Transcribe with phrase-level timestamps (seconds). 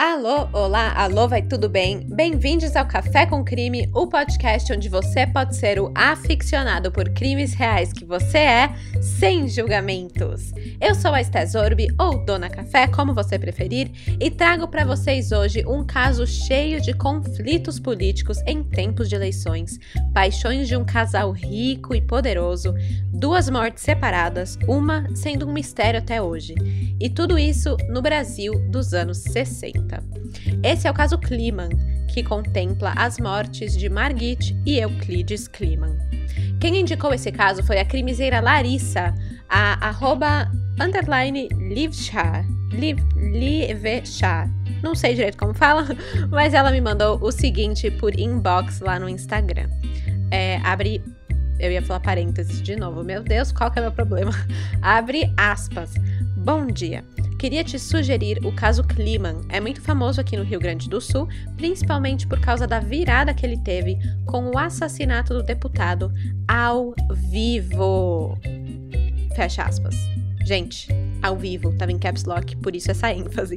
[0.00, 2.06] Alô, olá, alô, vai tudo bem?
[2.08, 7.52] Bem-vindos ao Café com Crime, o podcast onde você pode ser o aficionado por crimes
[7.52, 8.70] reais que você é,
[9.02, 10.52] sem julgamentos.
[10.80, 13.90] Eu sou a Esté Zorbi, ou Dona Café, como você preferir,
[14.20, 19.80] e trago para vocês hoje um caso cheio de conflitos políticos em tempos de eleições,
[20.14, 22.72] paixões de um casal rico e poderoso,
[23.12, 26.54] duas mortes separadas, uma sendo um mistério até hoje.
[27.00, 29.87] E tudo isso no Brasil dos anos 60.
[30.62, 31.70] Esse é o caso Kliman,
[32.08, 35.96] que contempla as mortes de Margit e Euclides Kliman.
[36.60, 39.14] Quem indicou esse caso foi a crimiseira Larissa,
[39.48, 41.92] a arroba underline Liv.
[44.82, 45.86] Não sei direito como fala,
[46.30, 49.68] mas ela me mandou o seguinte por inbox lá no Instagram.
[50.30, 51.02] É, abre
[51.58, 53.02] eu ia falar parênteses de novo.
[53.02, 54.30] Meu Deus, qual que é o meu problema?
[54.80, 55.92] Abre aspas.
[56.36, 57.04] Bom dia.
[57.38, 59.42] Queria te sugerir o caso Kliman.
[59.48, 63.46] É muito famoso aqui no Rio Grande do Sul, principalmente por causa da virada que
[63.46, 63.96] ele teve
[64.26, 66.12] com o assassinato do deputado
[66.48, 66.94] ao
[67.30, 68.36] vivo.
[69.36, 69.94] Fecha aspas.
[70.44, 70.88] Gente,
[71.22, 73.56] ao vivo, tava em caps lock, por isso essa ênfase.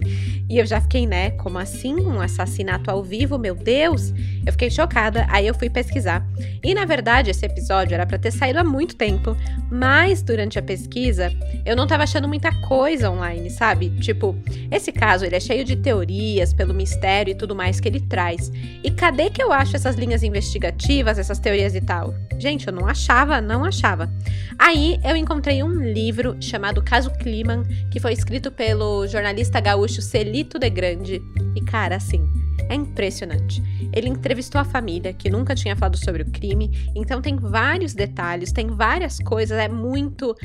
[0.50, 1.96] E eu já fiquei, né, como assim?
[1.96, 4.14] Um assassinato ao vivo, meu Deus?
[4.46, 6.26] Eu fiquei chocada, aí eu fui pesquisar.
[6.64, 9.36] E na verdade, esse episódio era para ter saído há muito tempo,
[9.72, 11.32] mas durante a pesquisa,
[11.66, 13.90] eu não tava achando muita coisa online, sabe?
[14.00, 14.36] Tipo,
[14.70, 18.52] esse caso, ele é cheio de teorias, pelo mistério e tudo mais que ele traz.
[18.84, 22.14] E cadê que eu acho essas linhas investigativas, essas teorias e tal?
[22.38, 24.12] Gente, eu não achava, não achava.
[24.58, 30.60] Aí eu encontrei um livro chamado Caso Clima que foi escrito pelo jornalista gaúcho Celito
[30.60, 31.22] de Grande.
[31.56, 32.28] E cara, assim,
[32.70, 33.62] é impressionante.
[33.94, 38.52] Ele entrevistou a família, que nunca tinha falado sobre o crime, então tem vários detalhes,
[38.52, 40.36] tem várias coisas, é muito.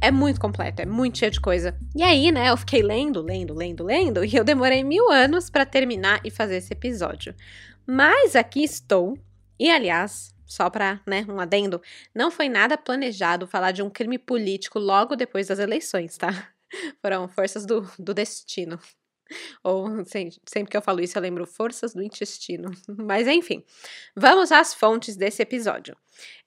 [0.00, 1.74] É muito completo, é muito cheio de coisa.
[1.96, 5.66] E aí, né, eu fiquei lendo, lendo, lendo, lendo, e eu demorei mil anos para
[5.66, 7.34] terminar e fazer esse episódio.
[7.86, 9.18] Mas aqui estou,
[9.58, 11.80] e aliás, só para né, um adendo,
[12.14, 16.28] não foi nada planejado falar de um crime político logo depois das eleições, tá?
[17.02, 18.78] Foram forças do, do destino.
[19.62, 22.70] Ou sempre que eu falo isso, eu lembro forças do intestino.
[22.88, 23.64] Mas enfim,
[24.14, 25.96] vamos às fontes desse episódio.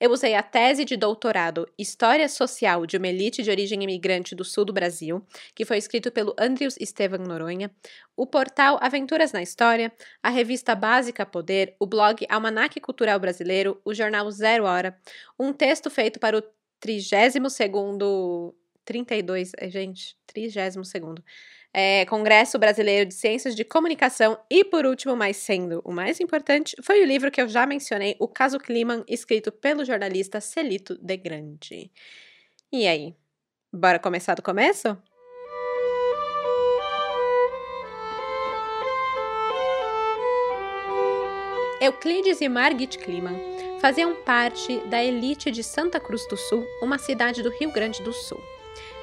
[0.00, 4.44] Eu usei a tese de doutorado História Social de uma Elite de Origem Imigrante do
[4.44, 5.24] Sul do Brasil,
[5.54, 7.70] que foi escrito pelo Andrews Estevan Noronha,
[8.16, 13.92] o portal Aventuras na História, a revista Básica Poder, o blog Almanac Cultural Brasileiro, o
[13.92, 14.98] jornal Zero Hora,
[15.38, 16.42] um texto feito para o
[16.82, 21.22] 32º 32, gente, 32º
[21.72, 26.76] é, Congresso Brasileiro de Ciências de Comunicação e, por último, mas sendo o mais importante,
[26.82, 31.16] foi o livro que eu já mencionei, O Caso Kliman, escrito pelo jornalista Celito de
[31.16, 31.90] Grande.
[32.72, 33.14] E aí,
[33.72, 34.96] bora começar do começo?
[41.80, 43.38] Euclides e Margit Kliman
[43.80, 48.12] faziam parte da elite de Santa Cruz do Sul, uma cidade do Rio Grande do
[48.12, 48.57] Sul.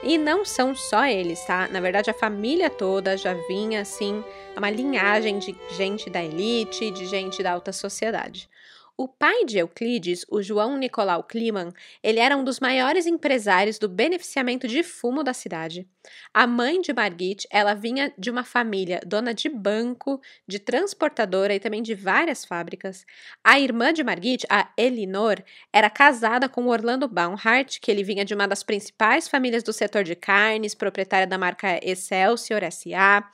[0.06, 1.68] E não são só eles, tá?
[1.68, 4.24] Na verdade, a família toda já vinha assim,
[4.56, 8.48] uma linhagem de gente da elite, de gente da alta sociedade.
[8.98, 13.90] O pai de Euclides, o João Nicolau Kliman, ele era um dos maiores empresários do
[13.90, 15.86] beneficiamento de fumo da cidade.
[16.34, 21.60] A mãe de Margit, ela vinha de uma família dona de banco, de transportadora e
[21.60, 23.06] também de várias fábricas.
[23.44, 28.34] A irmã de Margit, a Elinor, era casada com Orlando Baumhart, que ele vinha de
[28.34, 33.30] uma das principais famílias do setor de carnes, proprietária da marca Excelsior SA.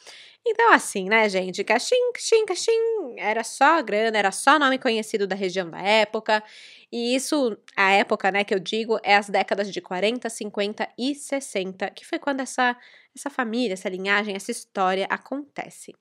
[0.45, 1.63] Então, assim, né, gente?
[1.63, 2.71] Caxim, caxim, caxim.
[3.17, 6.43] Era só grana, era só nome conhecido da região da época.
[6.91, 11.13] E isso, a época, né, que eu digo, é as décadas de 40, 50 e
[11.15, 12.75] 60, que foi quando essa,
[13.15, 15.93] essa família, essa linhagem, essa história acontece.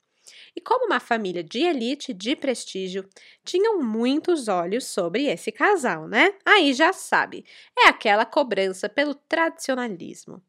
[0.57, 3.09] E como uma família de elite, de prestígio,
[3.45, 6.35] tinham muitos olhos sobre esse casal, né?
[6.47, 7.45] Aí já sabe,
[7.79, 10.43] é aquela cobrança pelo tradicionalismo.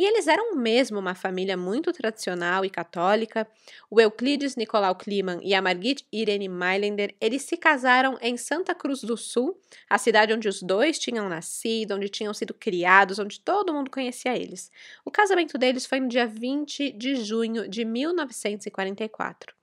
[0.00, 3.46] E eles eram mesmo uma família muito tradicional e católica.
[3.90, 9.02] O Euclides Nicolau Kliman e a Margit Irene Mailänder, eles se casaram em Santa Cruz
[9.02, 9.60] do Sul,
[9.90, 14.34] a cidade onde os dois tinham nascido, onde tinham sido criados, onde todo mundo conhecia
[14.34, 14.72] eles.
[15.04, 19.54] O casamento deles foi no dia 20 de junho de 1944.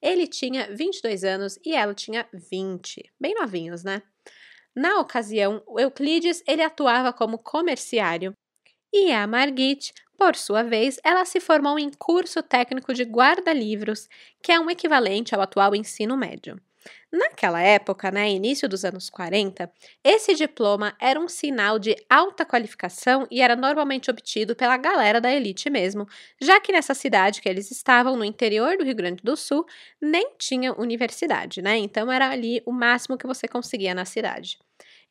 [0.00, 4.00] Ele tinha 22 anos e ela tinha 20, bem novinhos, né?
[4.74, 8.34] Na ocasião, o Euclides ele atuava como comerciário
[8.92, 14.08] e a Margit, por sua vez, ela se formou em curso técnico de guarda-livros,
[14.42, 16.60] que é um equivalente ao atual ensino médio.
[17.12, 19.70] Naquela época, né, início dos anos 40,
[20.02, 25.30] esse diploma era um sinal de alta qualificação e era normalmente obtido pela galera da
[25.32, 26.06] elite mesmo,
[26.40, 29.64] já que nessa cidade que eles estavam, no interior do Rio Grande do Sul,
[30.00, 31.76] nem tinha universidade, né?
[31.76, 34.58] Então era ali o máximo que você conseguia na cidade.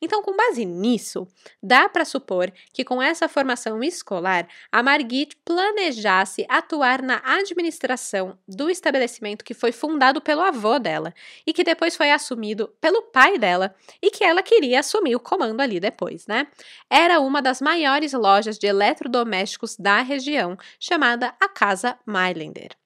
[0.02, 1.28] Então, com base nisso,
[1.62, 8.68] dá para supor que com essa formação escolar, a Margit planejasse atuar na administração do
[8.68, 11.14] estabelecimento que foi fundado pelo avô dela
[11.46, 15.60] e que depois foi assumido pelo pai dela e que ela queria assumir o comando
[15.60, 16.48] ali depois, né?
[16.90, 22.81] Era uma das maiores lojas de eletrodomésticos da região, chamada a Casa Mailänder.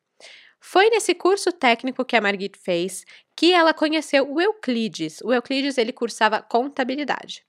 [0.68, 3.04] Foi nesse curso técnico que a Margit fez
[3.36, 5.20] que ela conheceu o Euclides.
[5.22, 7.44] O Euclides ele cursava contabilidade.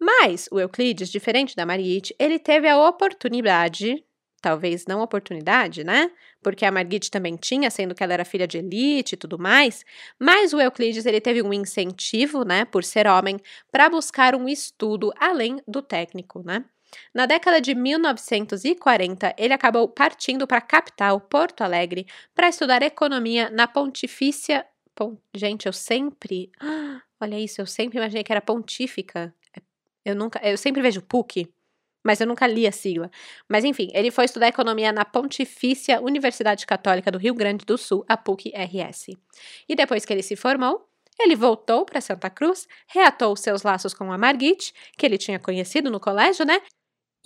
[0.00, 4.02] Mas o Euclides, diferente da Margit, ele teve a oportunidade,
[4.40, 6.10] talvez não oportunidade, né?
[6.42, 9.84] Porque a Margit também tinha, sendo que ela era filha de elite e tudo mais.
[10.18, 13.38] Mas o Euclides ele teve um incentivo, né, por ser homem,
[13.70, 16.64] para buscar um estudo além do técnico, né?
[17.14, 23.50] Na década de 1940, ele acabou partindo para a capital, Porto Alegre, para estudar economia
[23.50, 24.66] na Pontifícia.
[24.94, 25.16] Pon...
[25.34, 26.50] Gente, eu sempre.
[27.20, 29.34] olha isso, eu sempre imaginei que era Pontífica.
[30.04, 31.52] Eu nunca, eu sempre vejo PUC,
[32.04, 33.10] mas eu nunca li a sigla.
[33.48, 38.04] Mas enfim, ele foi estudar economia na Pontifícia Universidade Católica do Rio Grande do Sul,
[38.08, 39.16] a PUC-RS.
[39.68, 40.88] E depois que ele se formou,
[41.18, 45.90] ele voltou para Santa Cruz, reatou seus laços com a Margit, que ele tinha conhecido
[45.90, 46.60] no colégio, né?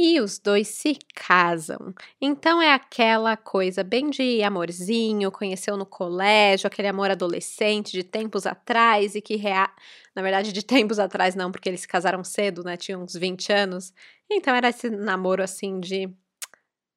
[0.02, 1.94] E os dois se casam.
[2.18, 8.46] Então é aquela coisa bem de amorzinho, conheceu no colégio, aquele amor adolescente de tempos
[8.46, 9.70] atrás e que rea...
[10.16, 12.78] na verdade de tempos atrás não, porque eles se casaram cedo, né?
[12.78, 13.92] Tinham uns 20 anos.
[14.30, 16.08] Então era esse namoro assim de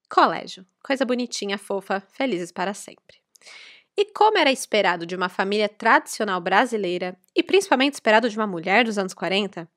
[0.09, 3.17] colégio, coisa bonitinha, fofa, felizes para sempre.
[3.95, 8.85] E como era esperado de uma família tradicional brasileira, e principalmente esperado de uma mulher
[8.85, 9.69] dos anos 40,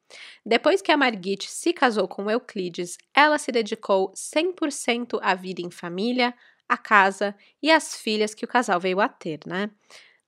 [0.44, 5.70] depois que a Margit se casou com Euclides, ela se dedicou 100% à vida em
[5.70, 6.34] família,
[6.66, 9.70] à casa e às filhas que o casal veio a ter, né?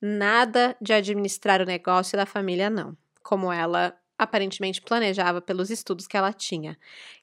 [0.01, 6.17] Nada de administrar o negócio da família, não, como ela aparentemente planejava pelos estudos que
[6.17, 6.77] ela tinha.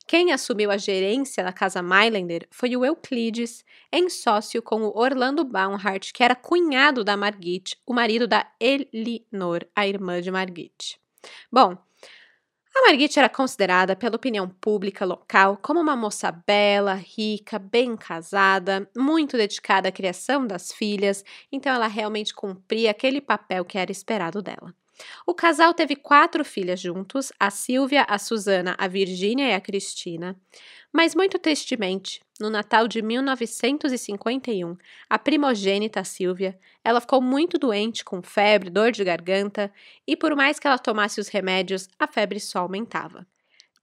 [0.07, 5.43] Quem assumiu a gerência da casa Mailänder foi o Euclides, em sócio com o Orlando
[5.43, 10.99] Baumhart, que era cunhado da Margit, o marido da Elinor, a irmã de Margit.
[11.51, 11.77] Bom,
[12.77, 18.89] a Margit era considerada pela opinião pública local como uma moça bela, rica, bem casada,
[18.95, 24.41] muito dedicada à criação das filhas, então ela realmente cumpria aquele papel que era esperado
[24.41, 24.75] dela.
[25.25, 30.35] O casal teve quatro filhas juntos: a Silvia, a Susana, a Virgínia e a Cristina.
[30.91, 34.77] Mas, muito tristemente, no Natal de 1951,
[35.09, 39.71] a primogênita Silvia, ela ficou muito doente com febre, dor de garganta,
[40.07, 43.27] e por mais que ela tomasse os remédios, a febre só aumentava.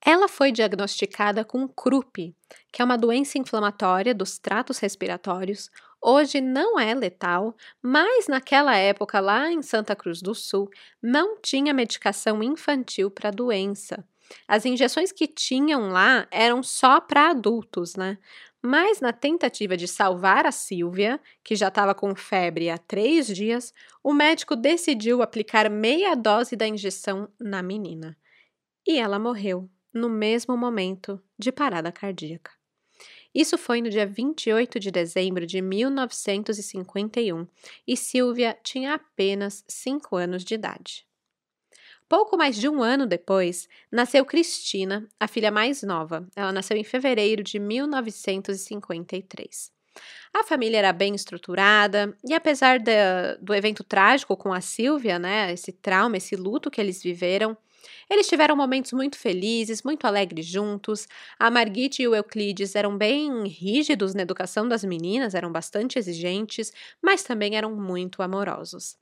[0.04, 2.34] Ela foi diagnosticada com CRUP,
[2.72, 5.70] que é uma doença inflamatória dos tratos respiratórios,
[6.04, 10.68] Hoje não é letal, mas naquela época, lá em Santa Cruz do Sul,
[11.00, 14.04] não tinha medicação infantil para a doença.
[14.48, 18.18] As injeções que tinham lá eram só para adultos, né?
[18.60, 23.72] Mas na tentativa de salvar a Silvia, que já estava com febre há três dias,
[24.02, 28.16] o médico decidiu aplicar meia dose da injeção na menina.
[28.86, 32.52] E ela morreu no mesmo momento de parada cardíaca.
[33.34, 37.46] Isso foi no dia 28 de dezembro de 1951
[37.86, 41.06] e Silvia tinha apenas 5 anos de idade.
[42.08, 46.28] Pouco mais de um ano depois, nasceu Cristina, a filha mais nova.
[46.36, 49.72] Ela nasceu em fevereiro de 1953.
[50.34, 52.78] A família era bem estruturada e, apesar
[53.40, 57.56] do evento trágico com a Silvia, né, esse trauma, esse luto que eles viveram,
[58.08, 61.06] eles tiveram momentos muito felizes, muito alegres juntos.
[61.38, 66.72] A Margit e o Euclides eram bem rígidos na educação das meninas, eram bastante exigentes,
[67.00, 68.96] mas também eram muito amorosos.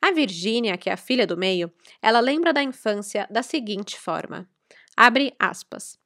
[0.00, 4.48] A Virgínia, que é a filha do meio, ela lembra da infância da seguinte forma:
[4.96, 5.98] abre aspas.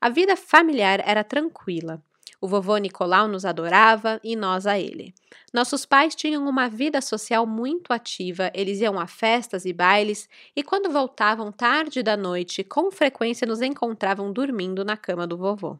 [0.00, 2.02] A vida familiar era tranquila.
[2.44, 5.14] O vovô Nicolau nos adorava e nós a ele.
[5.50, 10.62] Nossos pais tinham uma vida social muito ativa, eles iam a festas e bailes e,
[10.62, 15.78] quando voltavam tarde da noite, com frequência nos encontravam dormindo na cama do vovô.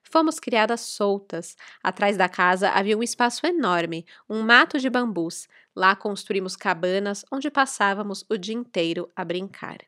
[0.00, 1.56] Fomos criadas soltas.
[1.82, 5.48] Atrás da casa havia um espaço enorme, um mato de bambus.
[5.74, 9.78] Lá construímos cabanas onde passávamos o dia inteiro a brincar.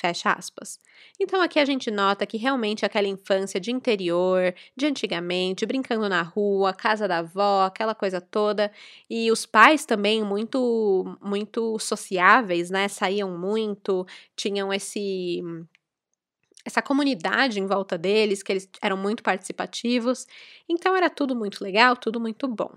[0.00, 0.80] Fecha aspas.
[1.20, 6.22] Então aqui a gente nota que realmente aquela infância de interior, de antigamente, brincando na
[6.22, 8.72] rua, casa da avó, aquela coisa toda,
[9.10, 12.88] e os pais também muito muito sociáveis, né?
[12.88, 15.42] Saíam muito, tinham esse
[16.64, 20.26] essa comunidade em volta deles, que eles eram muito participativos.
[20.68, 22.70] Então era tudo muito legal, tudo muito bom.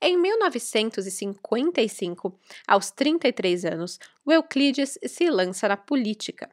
[0.00, 6.50] Em 1955, aos 33 anos, o Euclides se lança na política.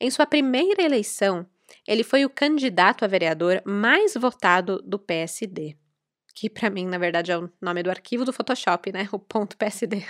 [0.00, 1.46] Em sua primeira eleição,
[1.86, 5.76] ele foi o candidato a vereador mais votado do PSD.
[6.34, 9.08] Que para mim, na verdade, é o nome do arquivo do Photoshop, né?
[9.12, 10.04] O ponto PSD.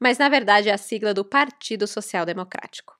[0.00, 2.96] Mas na verdade é a sigla do Partido Social Democrático.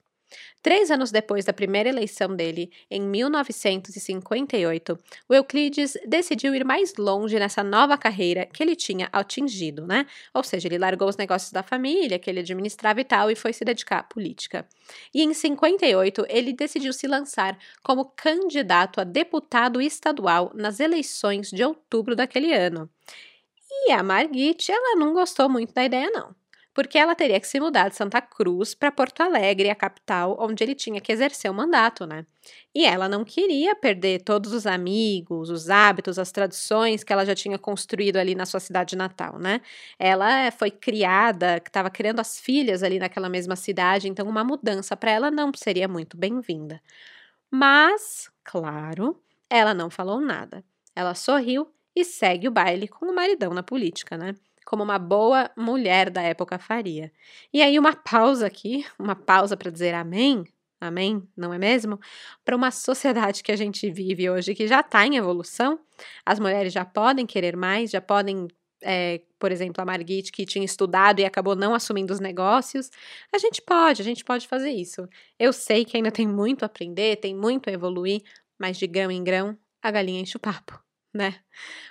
[0.61, 4.97] Três anos depois da primeira eleição dele, em 1958,
[5.27, 10.05] o Euclides decidiu ir mais longe nessa nova carreira que ele tinha atingido, né?
[10.33, 13.51] Ou seja, ele largou os negócios da família, que ele administrava e tal, e foi
[13.51, 14.67] se dedicar à política.
[15.13, 21.63] E em 58, ele decidiu se lançar como candidato a deputado estadual nas eleições de
[21.63, 22.89] outubro daquele ano.
[23.85, 26.42] E a Margit, ela não gostou muito da ideia, não
[26.73, 30.63] porque ela teria que se mudar de Santa Cruz para Porto Alegre, a capital, onde
[30.63, 32.25] ele tinha que exercer o mandato, né?
[32.73, 37.35] E ela não queria perder todos os amigos, os hábitos, as tradições que ela já
[37.35, 39.61] tinha construído ali na sua cidade natal, né?
[39.99, 45.11] Ela foi criada, estava criando as filhas ali naquela mesma cidade, então uma mudança para
[45.11, 46.81] ela não seria muito bem-vinda.
[47.51, 50.63] Mas, claro, ela não falou nada.
[50.95, 54.35] Ela sorriu e segue o baile com o maridão na política, né?
[54.65, 57.11] Como uma boa mulher da época faria.
[57.51, 60.45] E aí, uma pausa aqui, uma pausa para dizer amém,
[60.79, 61.99] amém, não é mesmo?
[62.43, 65.79] Para uma sociedade que a gente vive hoje, que já está em evolução,
[66.25, 68.47] as mulheres já podem querer mais, já podem.
[68.85, 72.89] É, por exemplo, a Margit, que tinha estudado e acabou não assumindo os negócios,
[73.33, 75.07] a gente pode, a gente pode fazer isso.
[75.39, 78.21] Eu sei que ainda tem muito a aprender, tem muito a evoluir,
[78.59, 80.77] mas de grão em grão, a galinha enche o papo,
[81.13, 81.35] né?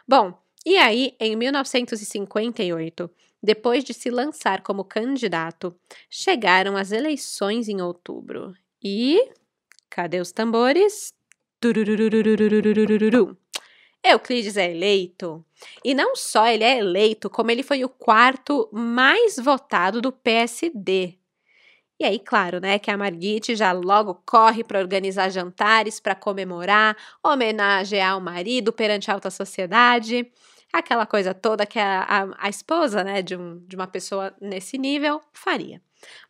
[0.07, 3.11] Bom, e aí, em 1958,
[3.42, 5.75] depois de se lançar como candidato,
[6.09, 8.54] chegaram as eleições em outubro.
[8.83, 9.21] E.
[9.90, 11.12] Cadê os tambores?
[14.04, 15.45] Euclides é eleito.
[15.85, 21.19] E não só ele é eleito, como ele foi o quarto mais votado do PSD.
[21.99, 26.97] E aí, claro, né, que a Margit já logo corre para organizar jantares para comemorar,
[27.23, 30.28] homenagear o marido perante a alta sociedade
[30.73, 34.79] aquela coisa toda que a, a, a esposa né, de, um, de uma pessoa nesse
[34.79, 35.81] nível faria.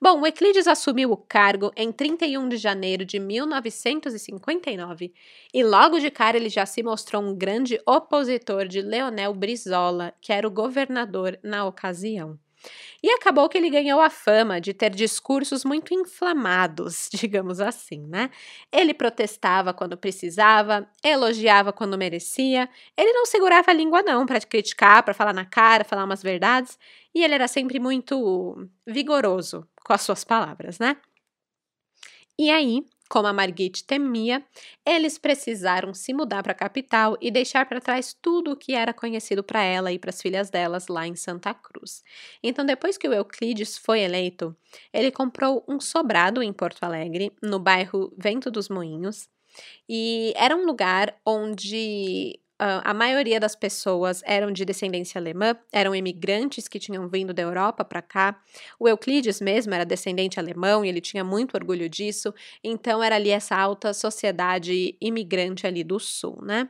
[0.01, 5.13] Bom, Euclides assumiu o cargo em 31 de janeiro de 1959
[5.55, 10.33] e logo de cara ele já se mostrou um grande opositor de Leonel Brizola, que
[10.33, 12.39] era o governador na ocasião.
[13.03, 18.31] E acabou que ele ganhou a fama de ter discursos muito inflamados, digamos assim, né?
[18.71, 22.69] Ele protestava quando precisava, elogiava quando merecia.
[22.97, 26.79] Ele não segurava a língua não para criticar, para falar na cara, falar umas verdades,
[27.15, 30.97] e ele era sempre muito vigoroso com as suas palavras, né?
[32.39, 34.43] E aí, como a Margit temia,
[34.87, 38.95] eles precisaram se mudar para a capital e deixar para trás tudo o que era
[38.95, 42.03] conhecido para ela e para as filhas delas lá em Santa Cruz.
[42.43, 44.57] Então, depois que o Euclides foi eleito,
[44.91, 49.29] ele comprou um sobrado em Porto Alegre, no bairro Vento dos Moinhos,
[49.87, 52.41] e era um lugar onde
[52.85, 57.85] a maioria das pessoas eram de descendência alemã, eram imigrantes que tinham vindo da Europa
[57.85, 58.41] para cá.
[58.79, 63.31] O Euclides mesmo era descendente alemão e ele tinha muito orgulho disso, então era ali
[63.31, 66.69] essa alta sociedade imigrante ali do sul, né?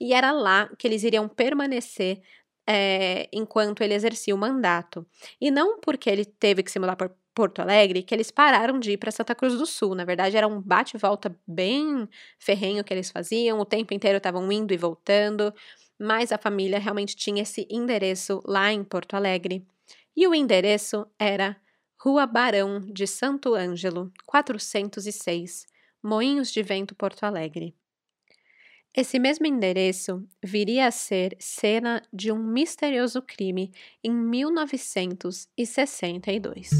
[0.00, 2.20] E era lá que eles iriam permanecer
[2.66, 5.06] é, enquanto ele exercia o mandato.
[5.40, 6.96] E não porque ele teve que se mudar
[7.34, 9.94] Porto Alegre que eles pararam de ir para Santa Cruz do Sul.
[9.94, 14.72] Na verdade, era um bate-volta bem ferrenho que eles faziam, o tempo inteiro estavam indo
[14.72, 15.52] e voltando,
[15.98, 19.66] mas a família realmente tinha esse endereço lá em Porto Alegre.
[20.16, 21.56] E o endereço era
[21.98, 25.66] Rua Barão de Santo Ângelo, 406,
[26.02, 27.74] Moinhos de Vento, Porto Alegre.
[28.96, 33.72] Esse mesmo endereço viria a ser cena de um misterioso crime
[34.04, 36.70] em 1962.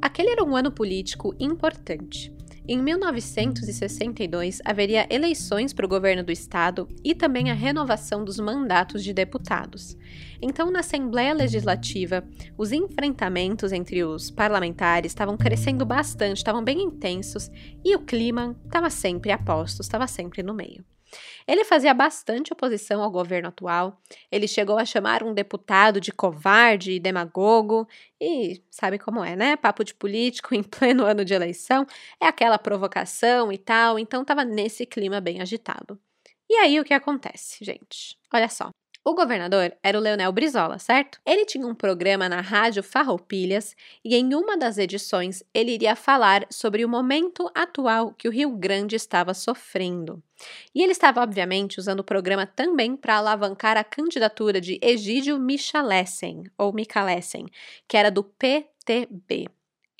[0.00, 2.34] Aquele era um ano político importante.
[2.72, 9.04] Em 1962, haveria eleições para o governo do estado e também a renovação dos mandatos
[9.04, 9.94] de deputados.
[10.40, 12.24] Então, na Assembleia Legislativa,
[12.56, 17.50] os enfrentamentos entre os parlamentares estavam crescendo bastante, estavam bem intensos
[17.84, 20.82] e o clima estava sempre a postos, estava sempre no meio.
[21.46, 24.00] Ele fazia bastante oposição ao governo atual.
[24.30, 27.88] Ele chegou a chamar um deputado de covarde e demagogo.
[28.20, 29.56] E sabe como é, né?
[29.56, 31.86] Papo de político em pleno ano de eleição
[32.20, 33.98] é aquela provocação e tal.
[33.98, 35.98] Então estava nesse clima bem agitado.
[36.48, 38.18] E aí o que acontece, gente?
[38.32, 38.70] Olha só.
[39.04, 41.20] O governador era o Leonel Brizola, certo?
[41.26, 46.46] Ele tinha um programa na Rádio Farroupilhas e em uma das edições ele iria falar
[46.48, 50.22] sobre o momento atual que o Rio Grande estava sofrendo.
[50.72, 56.44] E ele estava, obviamente, usando o programa também para alavancar a candidatura de Egídio Michalessen,
[56.56, 57.46] ou Michalessen,
[57.88, 59.48] que era do PTB.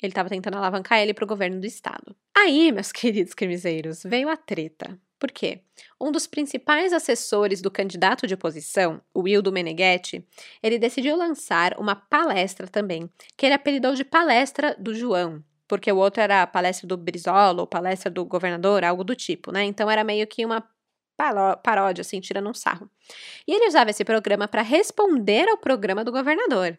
[0.01, 2.15] Ele estava tentando alavancar ele para o governo do estado.
[2.33, 4.97] Aí, meus queridos crimizeiros, veio a treta.
[5.23, 5.61] Por quê?
[6.01, 10.27] Um dos principais assessores do candidato de oposição, o Wildo Meneghetti,
[10.61, 15.95] ele decidiu lançar uma palestra também, que ele apelidou de palestra do João, porque o
[15.95, 19.63] outro era a palestra do Brizola ou palestra do governador, algo do tipo, né?
[19.63, 20.61] Então era meio que uma
[21.63, 22.91] paródia, assim, tirando um sarro.
[23.47, 26.77] E ele usava esse programa para responder ao programa do governador.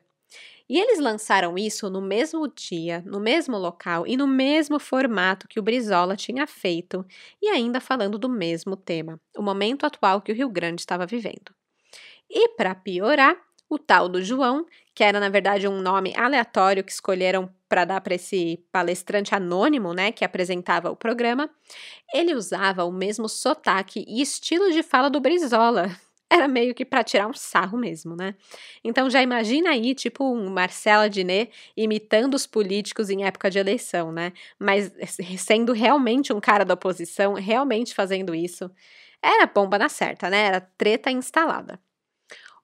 [0.68, 5.60] E eles lançaram isso no mesmo dia, no mesmo local e no mesmo formato que
[5.60, 7.04] o Brizola tinha feito,
[7.40, 11.54] e ainda falando do mesmo tema, o momento atual que o Rio Grande estava vivendo.
[12.30, 13.36] E para piorar,
[13.68, 18.00] o tal do João, que era na verdade um nome aleatório que escolheram para dar
[18.00, 21.50] para esse palestrante anônimo, né, que apresentava o programa,
[22.14, 25.88] ele usava o mesmo sotaque e estilo de fala do Brizola,
[26.34, 28.34] era meio que para tirar um sarro mesmo, né?
[28.82, 34.12] Então já imagina aí, tipo, um Marcela Diné imitando os políticos em época de eleição,
[34.12, 34.32] né?
[34.58, 34.92] Mas
[35.38, 38.70] sendo realmente um cara da oposição, realmente fazendo isso,
[39.22, 40.46] era bomba na certa, né?
[40.46, 41.80] Era treta instalada.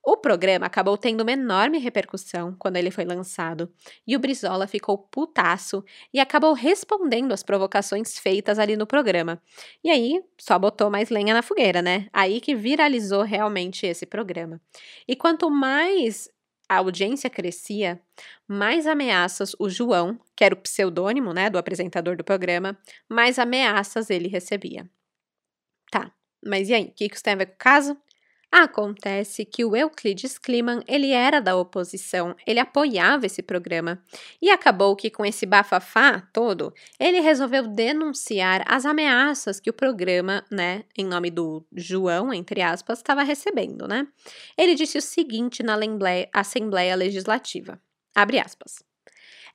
[0.05, 3.71] O programa acabou tendo uma enorme repercussão quando ele foi lançado,
[4.07, 9.41] e o Brizola ficou putaço e acabou respondendo às provocações feitas ali no programa.
[9.85, 12.09] E aí, só botou mais lenha na fogueira, né?
[12.13, 14.61] Aí que viralizou realmente esse programa.
[15.07, 16.29] E quanto mais
[16.69, 18.01] a audiência crescia,
[18.49, 22.79] mais ameaças o João, que era o pseudônimo, né, do apresentador do programa,
[23.09, 24.89] mais ameaças ele recebia.
[25.91, 26.13] Tá,
[26.45, 27.97] mas e aí, o que isso tem a ver com o caso?
[28.53, 34.03] Acontece que o Euclides Kliman, ele era da oposição, ele apoiava esse programa.
[34.43, 40.45] E acabou que com esse bafafá todo, ele resolveu denunciar as ameaças que o programa,
[40.51, 44.09] né, em nome do João, entre aspas, estava recebendo, né?
[44.59, 45.79] Ele disse o seguinte na
[46.33, 47.81] Assembleia Legislativa,
[48.15, 48.90] abre aspas.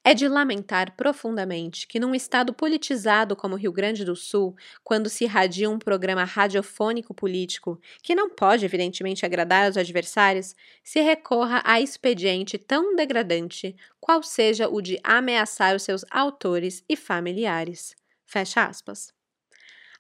[0.07, 5.09] É de lamentar profundamente que, num estado politizado como o Rio Grande do Sul, quando
[5.09, 11.59] se irradia um programa radiofônico político, que não pode, evidentemente, agradar aos adversários, se recorra
[11.65, 17.95] a expediente tão degradante qual seja o de ameaçar os seus autores e familiares.
[18.27, 19.11] Fecha aspas.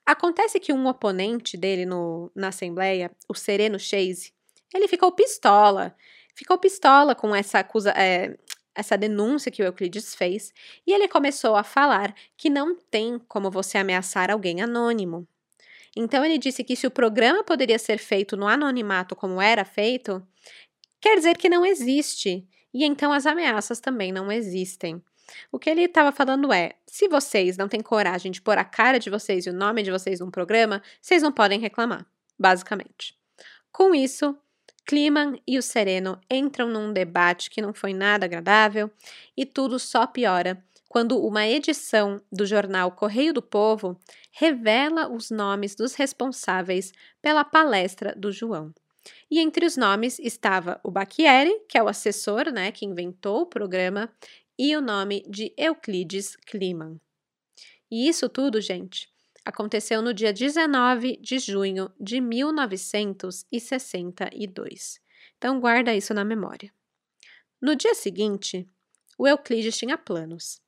[0.05, 4.31] Acontece que um oponente dele no, na Assembleia, o Sereno Chase,
[4.71, 5.95] ele ficou pistola.
[6.35, 8.37] Ficou pistola com essa acusa, é,
[8.75, 10.53] essa denúncia que o Euclides fez
[10.85, 15.27] e ele começou a falar que não tem como você ameaçar alguém anônimo.
[15.95, 20.21] Então ele disse que se o programa poderia ser feito no anonimato como era feito,
[20.99, 25.01] quer dizer que não existe, e então as ameaças também não existem.
[25.51, 28.99] O que ele estava falando é: se vocês não têm coragem de pôr a cara
[28.99, 32.05] de vocês e o nome de vocês num programa, vocês não podem reclamar,
[32.37, 33.17] basicamente.
[33.71, 34.37] Com isso,
[34.85, 38.91] Kliman e o Sereno entram num debate que não foi nada agradável
[39.35, 43.99] e tudo só piora quando uma edição do jornal Correio do Povo
[44.31, 48.73] revela os nomes dos responsáveis pela palestra do João.
[49.29, 53.45] E entre os nomes estava o Bacchieri, que é o assessor, né, que inventou o
[53.45, 54.09] programa,
[54.57, 56.99] e o nome de Euclides Kliman.
[57.91, 59.09] E isso tudo, gente,
[59.45, 64.99] aconteceu no dia 19 de junho de 1962.
[65.37, 66.73] Então guarda isso na memória.
[67.61, 68.67] No dia seguinte,
[69.17, 70.61] o Euclides tinha planos.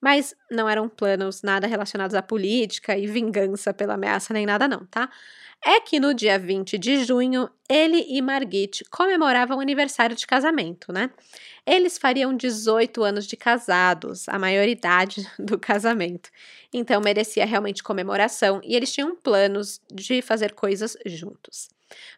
[0.00, 4.86] Mas não eram planos nada relacionados à política e vingança pela ameaça nem nada não,
[4.86, 5.08] tá?
[5.64, 10.92] É que no dia 20 de junho, ele e Margit comemoravam o aniversário de casamento,
[10.92, 11.10] né?
[11.66, 16.30] Eles fariam 18 anos de casados, a maioridade do casamento.
[16.72, 21.68] Então merecia realmente comemoração e eles tinham planos de fazer coisas juntos.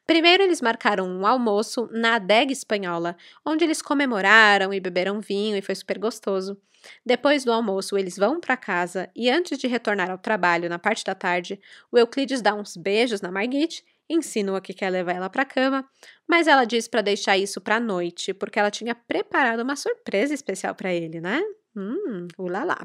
[0.06, 5.62] Primeiro, eles marcaram um almoço na adega espanhola, onde eles comemoraram e beberam vinho e
[5.62, 6.56] foi super gostoso.
[7.04, 11.04] Depois do almoço, eles vão para casa e, antes de retornar ao trabalho na parte
[11.04, 15.44] da tarde, o Euclides dá uns beijos na Margit insinua que quer levar ela para
[15.44, 15.86] cama,
[16.26, 20.32] mas ela diz para deixar isso para a noite, porque ela tinha preparado uma surpresa
[20.32, 21.42] especial para ele, né?
[21.76, 22.76] Hum, ulala.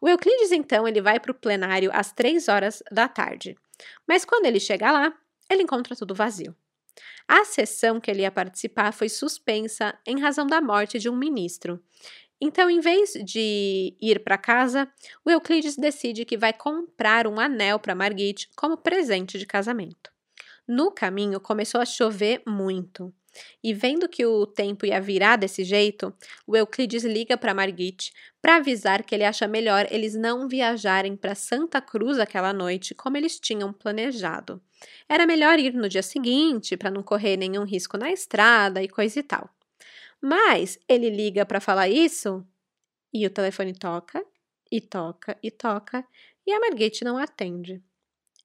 [0.00, 3.56] O Euclides, então, ele vai para o plenário às três horas da tarde.
[4.06, 5.12] Mas quando ele chega lá,
[5.50, 6.54] ele encontra tudo vazio.
[7.26, 11.82] A sessão que ele ia participar foi suspensa em razão da morte de um ministro.
[12.40, 14.90] Então, em vez de ir para casa,
[15.24, 20.10] o Euclides decide que vai comprar um anel para Margit como presente de casamento.
[20.66, 23.14] No caminho, começou a chover muito.
[23.62, 26.12] E vendo que o tempo ia virar desse jeito,
[26.46, 31.34] o Euclides liga para Margit para avisar que ele acha melhor eles não viajarem para
[31.34, 34.60] Santa Cruz aquela noite como eles tinham planejado.
[35.08, 39.18] Era melhor ir no dia seguinte para não correr nenhum risco na estrada e coisa
[39.18, 39.50] e tal.
[40.20, 42.46] Mas ele liga para falar isso
[43.12, 44.24] e o telefone toca
[44.70, 46.06] e toca e toca
[46.46, 47.82] e a Margit não atende.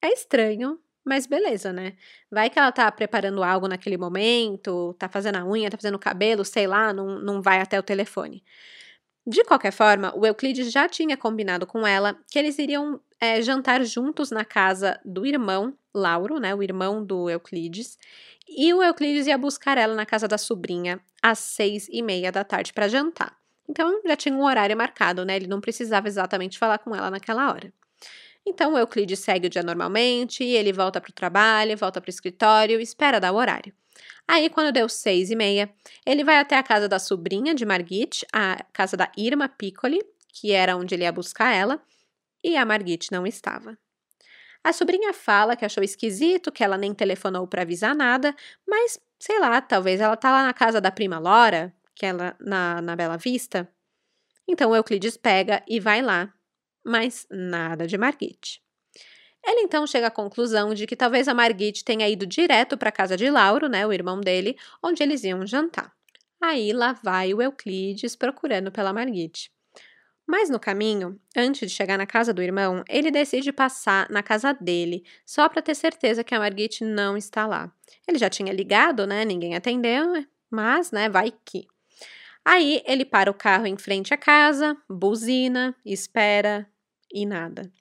[0.02, 1.95] É estranho, mas beleza, né?
[2.30, 6.00] Vai que ela tá preparando algo naquele momento, tá fazendo a unha, tá fazendo o
[6.00, 8.43] cabelo, sei lá, não, não vai até o telefone.
[9.26, 13.84] De qualquer forma, o Euclides já tinha combinado com ela que eles iriam é, jantar
[13.84, 16.53] juntos na casa do irmão, Lauro, né?
[16.53, 17.97] O irmão do Euclides.
[18.47, 22.43] E o Euclides ia buscar ela na casa da sobrinha às seis e meia da
[22.43, 23.36] tarde para jantar.
[23.67, 25.36] Então já tinha um horário marcado, né?
[25.36, 27.73] Ele não precisava exatamente falar com ela naquela hora.
[28.45, 32.12] Então o Euclides segue o dia normalmente, ele volta para o trabalho, volta para o
[32.12, 33.73] escritório, espera dar o horário.
[34.25, 35.69] Aí, quando deu seis e meia,
[36.06, 40.01] ele vai até a casa da sobrinha de Margit, a casa da Irma Piccoli,
[40.34, 41.82] que era onde ele ia buscar ela,
[42.47, 43.77] e a Margit não estava.
[44.63, 48.36] A sobrinha fala que achou esquisito, que ela nem telefonou para avisar nada,
[48.67, 52.81] mas sei lá, talvez ela tá lá na casa da prima Lora, que ela na,
[52.81, 53.67] na Bela Vista.
[54.47, 56.33] Então Euclides pega e vai lá
[56.88, 58.63] mas nada de Margit.
[59.45, 62.93] Ele então chega à conclusão de que talvez a Margit tenha ido direto para a
[62.93, 65.93] casa de Lauro, né, o irmão dele, onde eles iam jantar.
[66.41, 69.51] Aí lá vai o Euclides procurando pela Margit.
[70.27, 74.53] Mas no caminho, antes de chegar na casa do irmão, ele decide passar na casa
[74.53, 77.71] dele, só para ter certeza que a Margit não está lá.
[78.05, 79.23] Ele já tinha ligado, né?
[79.23, 80.05] Ninguém atendeu,
[80.51, 81.65] mas, né, vai que.
[82.45, 86.67] Aí ele para o carro em frente à casa, buzina, espera,
[87.13, 87.71] e nada.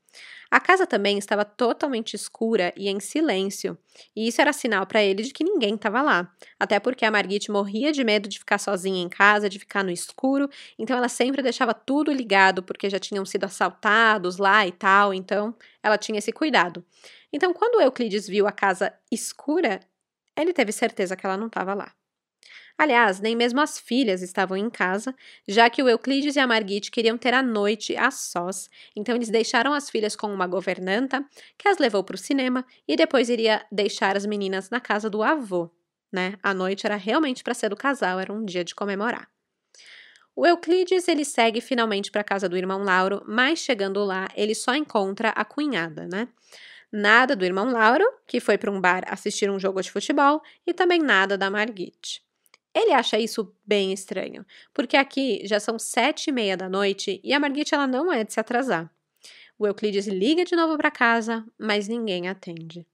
[0.50, 3.76] A casa também estava totalmente escura e em silêncio,
[4.14, 6.32] e isso era sinal para ele de que ninguém estava lá.
[6.58, 9.90] Até porque a Margit morria de medo de ficar sozinha em casa, de ficar no
[9.90, 15.12] escuro, então ela sempre deixava tudo ligado porque já tinham sido assaltados lá e tal,
[15.12, 16.84] então ela tinha esse cuidado.
[17.32, 19.80] Então, quando Euclides viu a casa escura,
[20.36, 21.92] ele teve certeza que ela não estava lá.
[22.78, 25.14] Aliás, nem mesmo as filhas estavam em casa,
[25.48, 29.30] já que o Euclides e a Margit queriam ter a noite a sós, então eles
[29.30, 31.24] deixaram as filhas com uma governanta,
[31.56, 35.22] que as levou para o cinema e depois iria deixar as meninas na casa do
[35.22, 35.70] avô.
[36.12, 36.34] Né?
[36.42, 39.28] A noite era realmente para ser do casal, era um dia de comemorar.
[40.34, 44.54] O Euclides ele segue finalmente para a casa do irmão Lauro, mas chegando lá ele
[44.54, 46.28] só encontra a cunhada, né?
[46.92, 50.74] Nada do irmão Lauro, que foi para um bar assistir um jogo de futebol, e
[50.74, 52.25] também nada da Margit.
[52.76, 57.32] Ele acha isso bem estranho, porque aqui já são sete e meia da noite e
[57.32, 58.92] a Margit ela não é de se atrasar.
[59.58, 62.86] O Euclides liga de novo para casa, mas ninguém atende.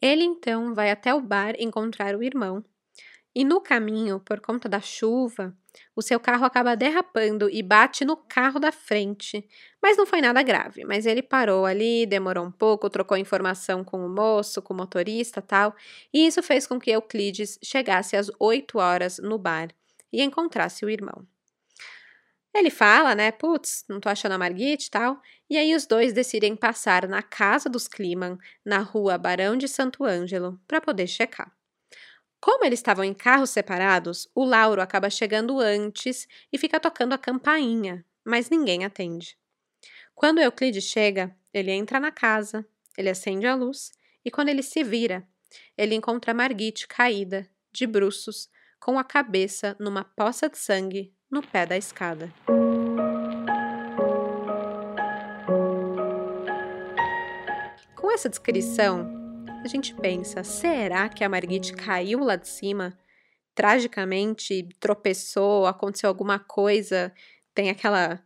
[0.00, 2.64] Ele então vai até o bar encontrar o irmão
[3.34, 5.56] e no caminho, por conta da chuva,
[5.96, 9.46] o seu carro acaba derrapando e bate no carro da frente.
[9.80, 14.04] Mas não foi nada grave, mas ele parou ali, demorou um pouco, trocou informação com
[14.04, 15.74] o moço, com o motorista tal,
[16.12, 19.68] e isso fez com que Euclides chegasse às 8 horas no bar
[20.12, 21.26] e encontrasse o irmão.
[22.54, 26.12] Ele fala, né, putz, não tô achando a Margit e tal, e aí os dois
[26.12, 31.50] decidem passar na casa dos Kliman, na rua Barão de Santo Ângelo, para poder checar.
[32.42, 37.18] Como eles estavam em carros separados, o Lauro acaba chegando antes e fica tocando a
[37.18, 39.38] campainha, mas ninguém atende.
[40.12, 42.66] Quando Euclides chega, ele entra na casa,
[42.98, 43.92] ele acende a luz
[44.24, 45.24] e quando ele se vira,
[45.78, 48.50] ele encontra Margit caída, de bruços,
[48.80, 52.34] com a cabeça numa poça de sangue no pé da escada.
[57.94, 59.21] Com essa descrição,
[59.64, 62.98] a gente pensa: será que a Margit caiu lá de cima?
[63.54, 67.12] Tragicamente tropeçou, aconteceu alguma coisa.
[67.54, 68.22] Tem aquela.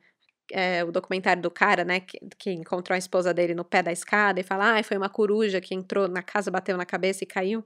[0.53, 3.93] É, o documentário do cara, né, que, que, encontrou a esposa dele no pé da
[3.93, 7.27] escada e fala: ah, foi uma coruja que entrou na casa, bateu na cabeça e
[7.27, 7.65] caiu.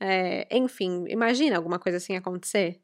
[0.00, 2.80] É, enfim, imagina alguma coisa assim acontecer.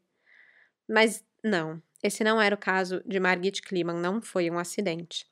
[0.87, 5.25] Mas não, esse não era o caso de Margit Kliman, não foi um acidente.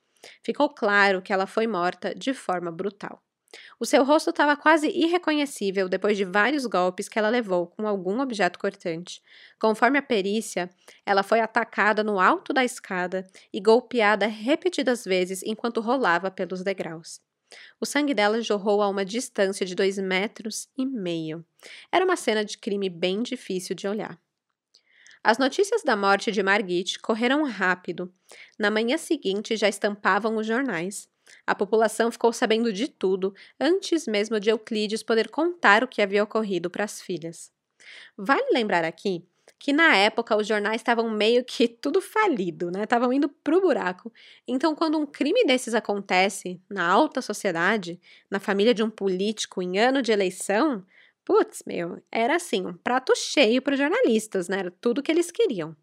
[0.44, 3.22] Ficou claro que ela foi morta de forma brutal.
[3.80, 8.20] O seu rosto estava quase irreconhecível depois de vários golpes que ela levou com algum
[8.22, 9.22] objeto cortante.
[9.60, 10.70] Conforme a perícia,
[11.06, 17.20] ela foi atacada no alto da escada e golpeada repetidas vezes enquanto rolava pelos degraus.
[17.80, 21.46] O sangue dela jorrou a uma distância de dois metros e meio.
[21.92, 24.18] Era uma cena de crime bem difícil de olhar.
[25.24, 28.12] As notícias da morte de Margit correram rápido.
[28.58, 31.11] Na manhã seguinte já estampavam os jornais.
[31.46, 36.24] A população ficou sabendo de tudo antes mesmo de Euclides poder contar o que havia
[36.24, 37.52] ocorrido para as filhas.
[38.18, 39.26] Vale lembrar aqui
[39.62, 42.84] que na época os jornais estavam meio que tudo falido, né?
[42.84, 44.12] Estavam indo pro buraco.
[44.48, 48.00] Então, quando um crime desses acontece na alta sociedade,
[48.30, 50.84] na família de um político em ano de eleição,
[51.24, 54.60] putz, meu, era assim, um prato cheio para os jornalistas, né?
[54.60, 55.76] Era tudo que eles queriam.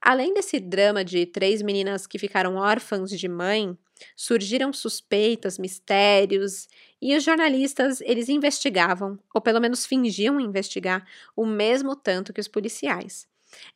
[0.00, 3.78] Além desse drama de três meninas que ficaram órfãs de mãe,
[4.16, 6.68] surgiram suspeitas, mistérios,
[7.00, 12.48] e os jornalistas, eles investigavam, ou pelo menos fingiam investigar, o mesmo tanto que os
[12.48, 13.26] policiais.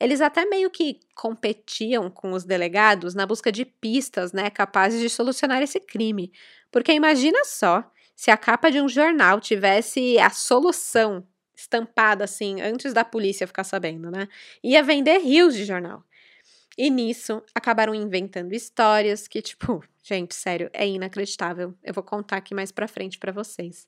[0.00, 5.08] Eles até meio que competiam com os delegados na busca de pistas, né, capazes de
[5.08, 6.32] solucionar esse crime.
[6.70, 12.92] Porque imagina só, se a capa de um jornal tivesse a solução estampada assim antes
[12.92, 14.28] da polícia ficar sabendo, né?
[14.62, 16.04] Ia vender rios de jornal.
[16.76, 21.74] E nisso, acabaram inventando histórias que, tipo, gente, sério, é inacreditável.
[21.84, 23.86] Eu vou contar aqui mais pra frente para vocês.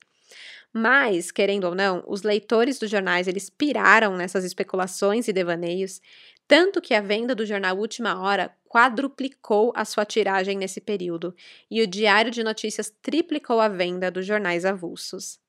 [0.72, 6.00] Mas, querendo ou não, os leitores dos jornais, eles piraram nessas especulações e devaneios,
[6.46, 11.34] tanto que a venda do jornal Última Hora quadruplicou a sua tiragem nesse período,
[11.70, 15.40] e o Diário de Notícias triplicou a venda dos jornais avulsos.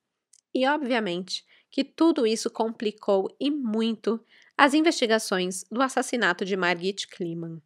[0.54, 4.20] E, obviamente, que tudo isso complicou e muito
[4.58, 7.62] as investigações do assassinato de Margit Kliman.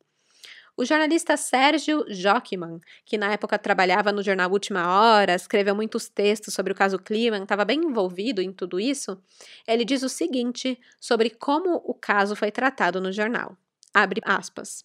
[0.78, 6.54] O jornalista Sérgio Jockman, que na época trabalhava no jornal Última Hora, escreveu muitos textos
[6.54, 9.18] sobre o caso Kliman, estava bem envolvido em tudo isso,
[9.66, 13.58] ele diz o seguinte sobre como o caso foi tratado no jornal.
[13.94, 14.84] Abre aspas.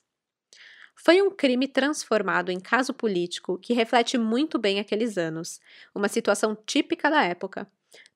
[0.95, 5.59] Foi um crime transformado em caso político que reflete muito bem aqueles anos,
[5.93, 7.67] uma situação típica da época.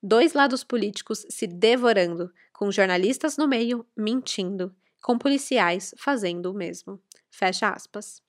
[0.01, 7.01] Dois lados políticos se devorando, com jornalistas no meio mentindo, com policiais fazendo o mesmo.
[7.35, 8.23] Fecha aspas.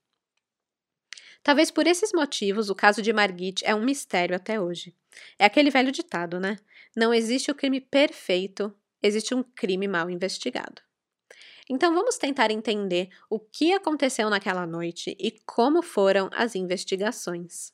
[1.40, 4.96] Talvez por esses motivos o caso de Margit é um mistério até hoje.
[5.38, 6.58] É aquele velho ditado, né?
[6.96, 10.82] Não existe o crime perfeito, existe um crime mal investigado.
[11.70, 17.72] Então vamos tentar entender o que aconteceu naquela noite e como foram as investigações.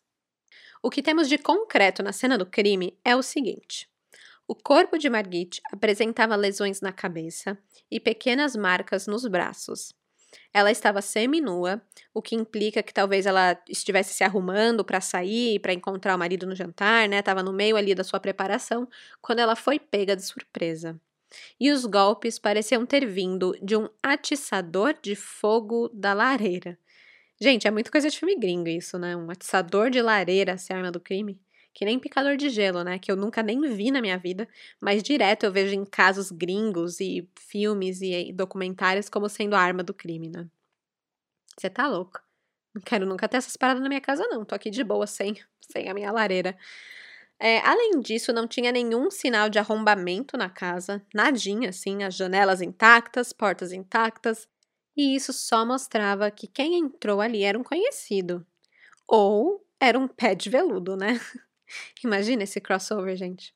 [0.83, 3.89] O que temos de concreto na cena do crime é o seguinte:
[4.47, 7.59] o corpo de Margit apresentava lesões na cabeça
[7.91, 9.95] e pequenas marcas nos braços.
[10.53, 11.83] Ela estava seminua,
[12.15, 16.47] o que implica que talvez ela estivesse se arrumando para sair, para encontrar o marido
[16.47, 17.19] no jantar, né?
[17.19, 18.89] Estava no meio ali da sua preparação,
[19.21, 21.01] quando ela foi pega de surpresa.
[21.59, 26.79] E os golpes pareciam ter vindo de um atiçador de fogo da lareira.
[27.41, 29.17] Gente, é muito coisa de filme gringo isso, né?
[29.17, 31.41] Um atiçador de lareira ser arma do crime
[31.73, 32.99] que nem picador de gelo, né?
[32.99, 34.49] Que eu nunca nem vi na minha vida,
[34.81, 39.83] mas direto eu vejo em casos gringos e filmes e documentários como sendo a arma
[39.83, 40.49] do crime, né?
[41.59, 42.21] Você tá louco.
[42.75, 44.45] Não quero nunca ter essas paradas na minha casa, não.
[44.45, 45.37] Tô aqui de boa, sem,
[45.71, 46.57] sem a minha lareira.
[47.39, 52.63] É, além disso, não tinha nenhum sinal de arrombamento na casa, nadinha, assim, as janelas
[52.63, 54.49] intactas, portas intactas,
[54.97, 58.47] e isso só mostrava que quem entrou ali era um conhecido.
[59.09, 61.21] Ou era um pé de veludo, né?
[62.05, 63.55] Imagina esse crossover, gente.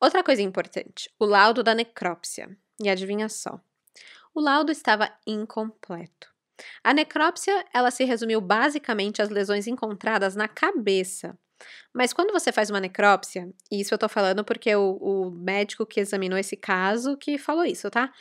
[0.00, 2.56] Outra coisa importante: o laudo da necrópsia.
[2.80, 3.60] E adivinha só?
[4.34, 6.32] O laudo estava incompleto.
[6.82, 11.38] A necrópsia, ela se resumiu basicamente às lesões encontradas na cabeça.
[11.92, 15.86] Mas quando você faz uma necrópsia, e isso eu tô falando porque o, o médico
[15.86, 18.12] que examinou esse caso que falou isso, tá?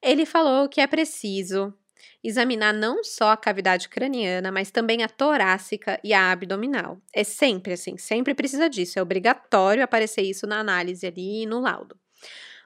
[0.00, 1.74] Ele falou que é preciso
[2.22, 7.00] examinar não só a cavidade craniana, mas também a torácica e a abdominal.
[7.12, 11.60] É sempre assim, sempre precisa disso, é obrigatório aparecer isso na análise ali e no
[11.60, 11.96] laudo.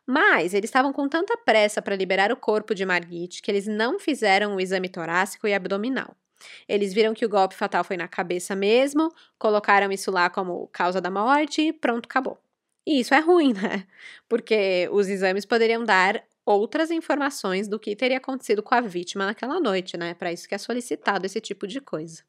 [0.06, 3.98] Mas eles estavam com tanta pressa para liberar o corpo de Margit que eles não
[3.98, 6.16] fizeram o exame torácico e abdominal.
[6.68, 11.00] Eles viram que o golpe fatal foi na cabeça mesmo, colocaram isso lá como causa
[11.00, 12.38] da morte e pronto, acabou.
[12.86, 13.86] E isso é ruim, né?
[14.28, 19.58] Porque os exames poderiam dar outras informações do que teria acontecido com a vítima naquela
[19.60, 20.14] noite, né?
[20.14, 22.22] Para isso que é solicitado esse tipo de coisa.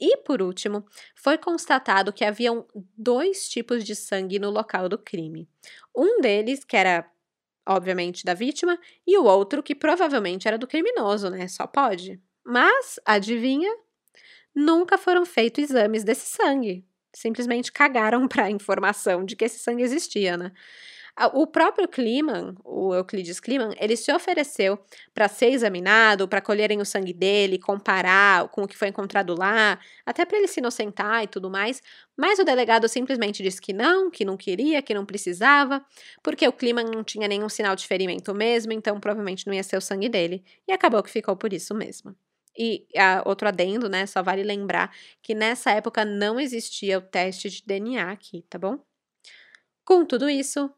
[0.00, 5.48] E, por último, foi constatado que haviam dois tipos de sangue no local do crime.
[5.94, 7.08] Um deles, que era,
[7.66, 11.46] obviamente, da vítima, e o outro, que provavelmente era do criminoso, né?
[11.46, 12.20] Só pode.
[12.44, 13.70] Mas, adivinha?
[14.54, 16.84] Nunca foram feitos exames desse sangue.
[17.14, 20.52] Simplesmente cagaram para a informação de que esse sangue existia, né?
[21.34, 24.78] O próprio Kliman, o Euclides Kliman, ele se ofereceu
[25.12, 29.78] para ser examinado, para colherem o sangue dele, comparar com o que foi encontrado lá,
[30.06, 31.82] até para ele se inocentar e tudo mais,
[32.16, 35.84] mas o delegado simplesmente disse que não, que não queria, que não precisava,
[36.22, 39.76] porque o Kliman não tinha nenhum sinal de ferimento mesmo, então provavelmente não ia ser
[39.76, 42.16] o sangue dele, e acabou que ficou por isso mesmo.
[42.58, 44.04] E a, outro adendo, né?
[44.06, 48.78] Só vale lembrar que nessa época não existia o teste de DNA aqui, tá bom?
[49.84, 50.70] Com tudo isso,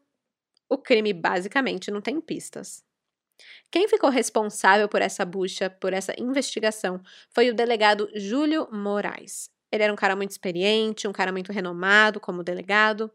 [0.69, 2.83] o crime basicamente não tem pistas.
[3.71, 9.49] Quem ficou responsável por essa bucha, por essa investigação, foi o delegado Júlio Moraes.
[9.71, 13.11] Ele era um cara muito experiente, um cara muito renomado como delegado,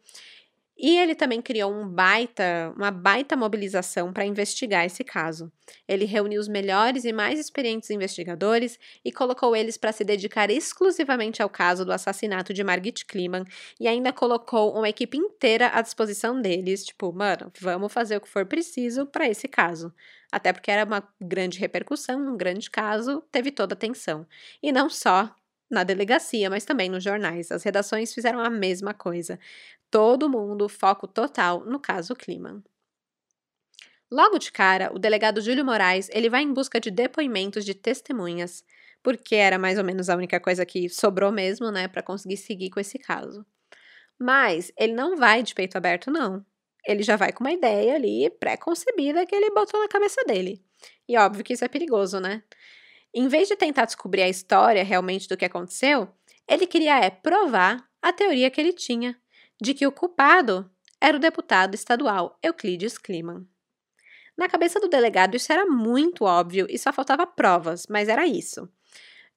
[0.81, 5.53] e ele também criou um baita, uma baita mobilização para investigar esse caso.
[5.87, 11.43] Ele reuniu os melhores e mais experientes investigadores e colocou eles para se dedicar exclusivamente
[11.43, 13.45] ao caso do assassinato de Margit Kliman
[13.79, 18.29] e ainda colocou uma equipe inteira à disposição deles, tipo, mano, vamos fazer o que
[18.29, 19.93] for preciso para esse caso.
[20.33, 24.27] Até porque era uma grande repercussão, um grande caso, teve toda a atenção.
[24.63, 25.35] E não só
[25.71, 27.51] na delegacia, mas também nos jornais.
[27.53, 29.39] As redações fizeram a mesma coisa.
[29.91, 32.63] Todo mundo, foco total no caso Kliman.
[34.11, 38.65] Logo de cara, o delegado Júlio Moraes ele vai em busca de depoimentos de testemunhas,
[39.03, 42.71] porque era mais ou menos a única coisa que sobrou mesmo, né, para conseguir seguir
[42.71, 43.47] com esse caso.
[44.19, 46.45] Mas ele não vai de peito aberto, não.
[46.87, 50.63] Ele já vai com uma ideia ali pré-concebida que ele botou na cabeça dele.
[51.09, 52.43] E óbvio que isso é perigoso, né?
[53.15, 56.09] Em vez de tentar descobrir a história realmente do que aconteceu,
[56.49, 59.17] ele queria é provar a teoria que ele tinha
[59.61, 60.71] de que o culpado
[61.01, 63.47] era o deputado estadual Euclides Kliman.
[64.37, 68.69] Na cabeça do delegado isso era muito óbvio e só faltava provas, mas era isso.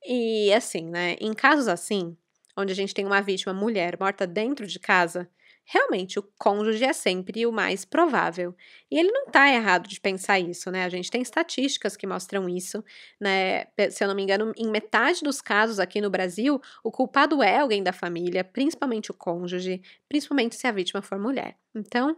[0.06, 2.16] E assim, né, em casos assim,
[2.56, 5.30] onde a gente tem uma vítima mulher morta dentro de casa,
[5.66, 8.56] realmente o cônjuge é sempre o mais provável.
[8.92, 10.84] E ele não está errado de pensar isso, né?
[10.84, 12.84] A gente tem estatísticas que mostram isso,
[13.20, 13.66] né?
[13.92, 17.60] Se eu não me engano, em metade dos casos aqui no Brasil, o culpado é
[17.60, 21.58] alguém da família, principalmente o cônjuge, principalmente se a vítima for mulher.
[21.74, 22.18] Então,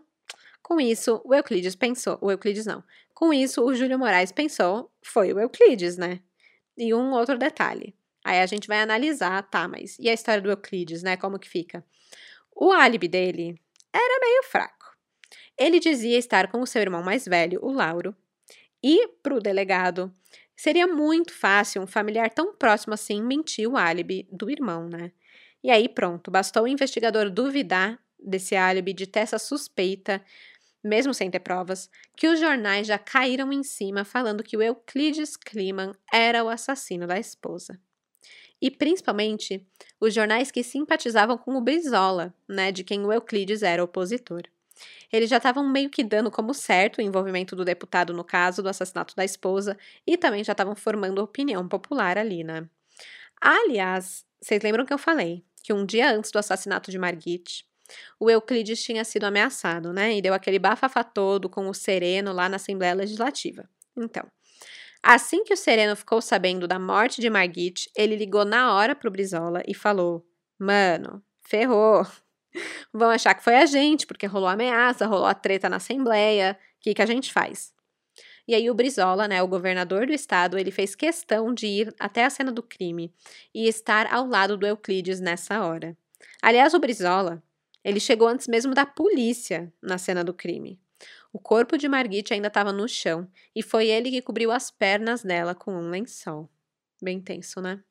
[0.62, 2.84] com isso, o Euclides pensou, o Euclides não.
[3.14, 6.20] Com isso, o Júlio Moraes pensou, foi o Euclides, né?
[6.78, 7.96] E um outro detalhe.
[8.26, 11.16] Aí a gente vai analisar, tá, mas e a história do Euclides, né?
[11.16, 11.86] Como que fica?
[12.58, 13.60] O álibi dele
[13.94, 14.96] era meio fraco.
[15.58, 18.16] Ele dizia estar com o seu irmão mais velho, o Lauro,
[18.82, 20.10] e para o delegado
[20.56, 25.12] seria muito fácil um familiar tão próximo assim mentir o álibi do irmão, né?
[25.62, 30.24] E aí pronto, bastou o investigador duvidar desse álibi, de ter essa suspeita,
[30.82, 35.36] mesmo sem ter provas, que os jornais já caíram em cima falando que o Euclides
[35.36, 37.78] Kliman era o assassino da esposa
[38.62, 39.66] e principalmente
[40.00, 44.44] os jornais que simpatizavam com o Brizola, né, de quem o Euclides era opositor.
[45.12, 48.70] Eles já estavam meio que dando como certo o envolvimento do deputado no caso do
[48.70, 52.68] assassinato da esposa e também já estavam formando opinião popular ali, né?
[53.40, 57.66] Aliás, vocês lembram que eu falei que um dia antes do assassinato de Margit,
[58.20, 60.16] o Euclides tinha sido ameaçado, né?
[60.16, 63.70] E deu aquele bafafá todo com o Sereno lá na Assembleia Legislativa.
[63.96, 64.26] Então,
[65.08, 69.12] Assim que o Sereno ficou sabendo da morte de Margit, ele ligou na hora pro
[69.12, 70.26] Brizola e falou:
[70.58, 72.04] Mano, ferrou.
[72.92, 76.58] Vão achar que foi a gente, porque rolou ameaça, rolou a treta na Assembleia.
[76.60, 77.72] O que, que a gente faz?
[78.48, 82.26] E aí o Brizola, né, o governador do estado, ele fez questão de ir até
[82.26, 83.14] a cena do crime
[83.54, 85.96] e estar ao lado do Euclides nessa hora.
[86.42, 87.44] Aliás, o Brizola,
[87.84, 90.80] ele chegou antes mesmo da polícia na cena do crime.
[91.36, 95.22] O corpo de Margit ainda estava no chão e foi ele que cobriu as pernas
[95.22, 96.50] dela com um lençol.
[97.04, 97.84] Bem tenso, né?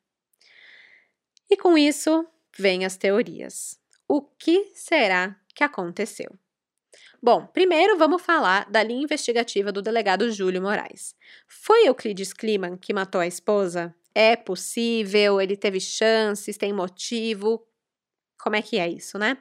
[1.47, 2.27] E com isso
[2.57, 3.79] vêm as teorias.
[4.07, 6.35] O que será que aconteceu?
[7.21, 11.13] Bom, primeiro vamos falar da linha investigativa do delegado Júlio Moraes.
[11.47, 13.93] Foi Euclides Kliman que matou a esposa?
[14.15, 15.39] É possível?
[15.39, 16.57] Ele teve chances?
[16.57, 17.63] Tem motivo?
[18.39, 19.37] Como é que é isso, né?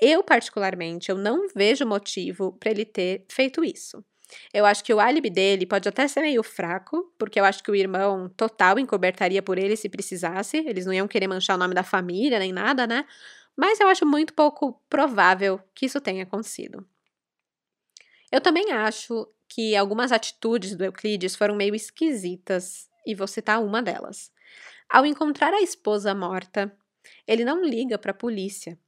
[0.00, 4.04] Eu, particularmente, eu não vejo motivo para ele ter feito isso.
[4.52, 7.70] Eu acho que o álibi dele pode até ser meio fraco, porque eu acho que
[7.70, 10.56] o irmão total encobertaria por ele se precisasse.
[10.66, 13.04] Eles não iam querer manchar o nome da família nem nada, né?
[13.56, 16.86] Mas eu acho muito pouco provável que isso tenha acontecido.
[18.30, 23.82] Eu também acho que algumas atitudes do Euclides foram meio esquisitas, e vou citar uma
[23.82, 24.30] delas.
[24.90, 26.76] Ao encontrar a esposa morta,
[27.26, 28.78] ele não liga para a polícia.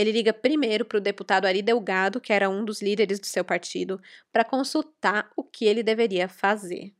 [0.00, 3.44] Ele liga primeiro para o deputado Ari Delgado, que era um dos líderes do seu
[3.44, 4.00] partido,
[4.32, 6.94] para consultar o que ele deveria fazer.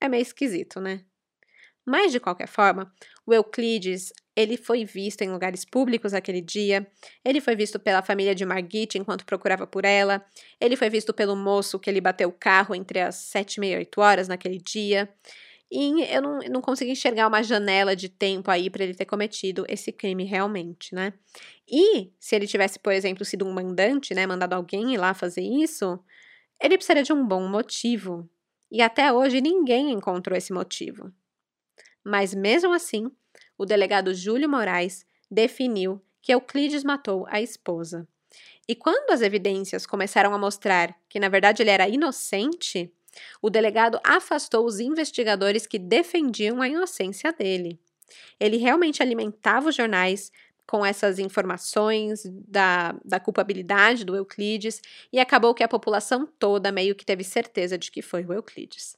[0.00, 1.04] É meio esquisito, né?
[1.84, 2.92] Mas, de qualquer forma,
[3.26, 6.86] o Euclides ele foi visto em lugares públicos aquele dia,
[7.22, 10.24] ele foi visto pela família de Margit enquanto procurava por ela,
[10.60, 13.76] ele foi visto pelo moço que ele bateu o carro entre as sete e meia
[13.76, 15.12] oito horas naquele dia.
[15.70, 19.64] E eu não, não consegui enxergar uma janela de tempo aí para ele ter cometido
[19.68, 21.12] esse crime realmente, né?
[21.70, 25.42] E se ele tivesse, por exemplo, sido um mandante, né, mandado alguém ir lá fazer
[25.42, 25.98] isso,
[26.60, 28.28] ele precisaria de um bom motivo.
[28.70, 31.12] E até hoje ninguém encontrou esse motivo.
[32.04, 33.10] Mas mesmo assim,
[33.56, 38.06] o delegado Júlio Moraes definiu que Euclides matou a esposa.
[38.68, 42.92] E quando as evidências começaram a mostrar que na verdade ele era inocente,
[43.42, 47.80] o delegado afastou os investigadores que defendiam a inocência dele.
[48.38, 50.30] Ele realmente alimentava os jornais
[50.70, 54.80] com essas informações da, da culpabilidade do Euclides
[55.12, 58.96] e acabou que a população toda meio que teve certeza de que foi o Euclides.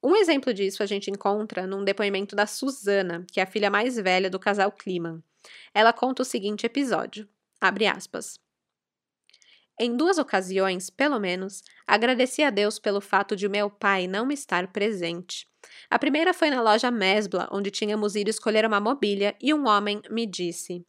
[0.00, 3.96] Um exemplo disso a gente encontra num depoimento da Susana, que é a filha mais
[3.96, 5.20] velha do casal Kliman.
[5.74, 7.28] Ela conta o seguinte episódio:
[7.60, 8.38] abre aspas.
[9.76, 14.68] Em duas ocasiões, pelo menos, agradeci a Deus pelo fato de meu pai não estar
[14.68, 15.48] presente.
[15.90, 20.00] A primeira foi na loja Mesbla, onde tínhamos ido escolher uma mobília, e um homem
[20.10, 20.86] me disse: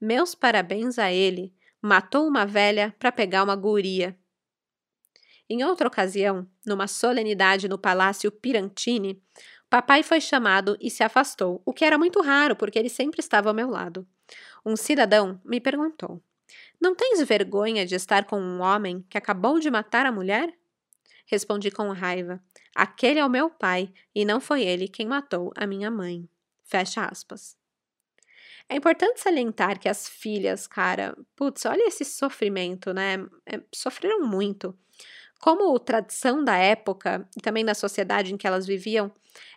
[0.00, 1.52] Meus parabéns a ele.
[1.82, 4.16] Matou uma velha para pegar uma guria.
[5.50, 9.22] Em outra ocasião, numa solenidade no Palácio Pirantini,
[9.70, 13.48] papai foi chamado e se afastou, o que era muito raro porque ele sempre estava
[13.48, 14.06] ao meu lado.
[14.64, 16.22] Um cidadão me perguntou:
[16.80, 20.52] Não tens vergonha de estar com um homem que acabou de matar a mulher?
[21.26, 22.42] Respondi com raiva:
[22.74, 26.28] Aquele é o meu pai e não foi ele quem matou a minha mãe.
[26.64, 27.56] Fecha aspas.
[28.70, 33.14] É importante salientar que as filhas, cara, putz, olha esse sofrimento, né?
[33.46, 34.76] É, sofreram muito.
[35.40, 39.12] Como tradição da época e também da sociedade em que elas viviam,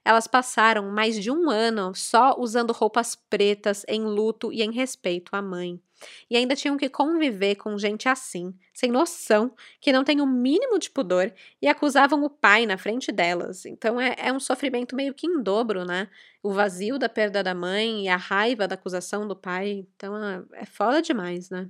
[0.05, 5.36] elas passaram mais de um ano só usando roupas pretas em luto e em respeito
[5.36, 5.82] à mãe.
[6.29, 10.79] E ainda tinham que conviver com gente assim, sem noção, que não tem o mínimo
[10.79, 13.65] de pudor e acusavam o pai na frente delas.
[13.65, 16.09] Então é, é um sofrimento meio que em dobro, né?
[16.41, 19.86] O vazio da perda da mãe e a raiva da acusação do pai.
[19.95, 21.69] Então é, é foda demais, né?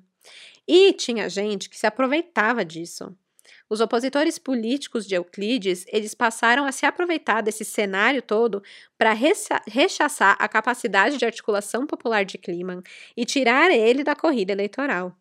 [0.68, 3.16] E tinha gente que se aproveitava disso.
[3.72, 8.62] Os opositores políticos de Euclides, eles passaram a se aproveitar desse cenário todo
[8.98, 9.14] para
[9.66, 12.84] rechaçar a capacidade de articulação popular de Kliman
[13.16, 15.16] e tirar ele da corrida eleitoral.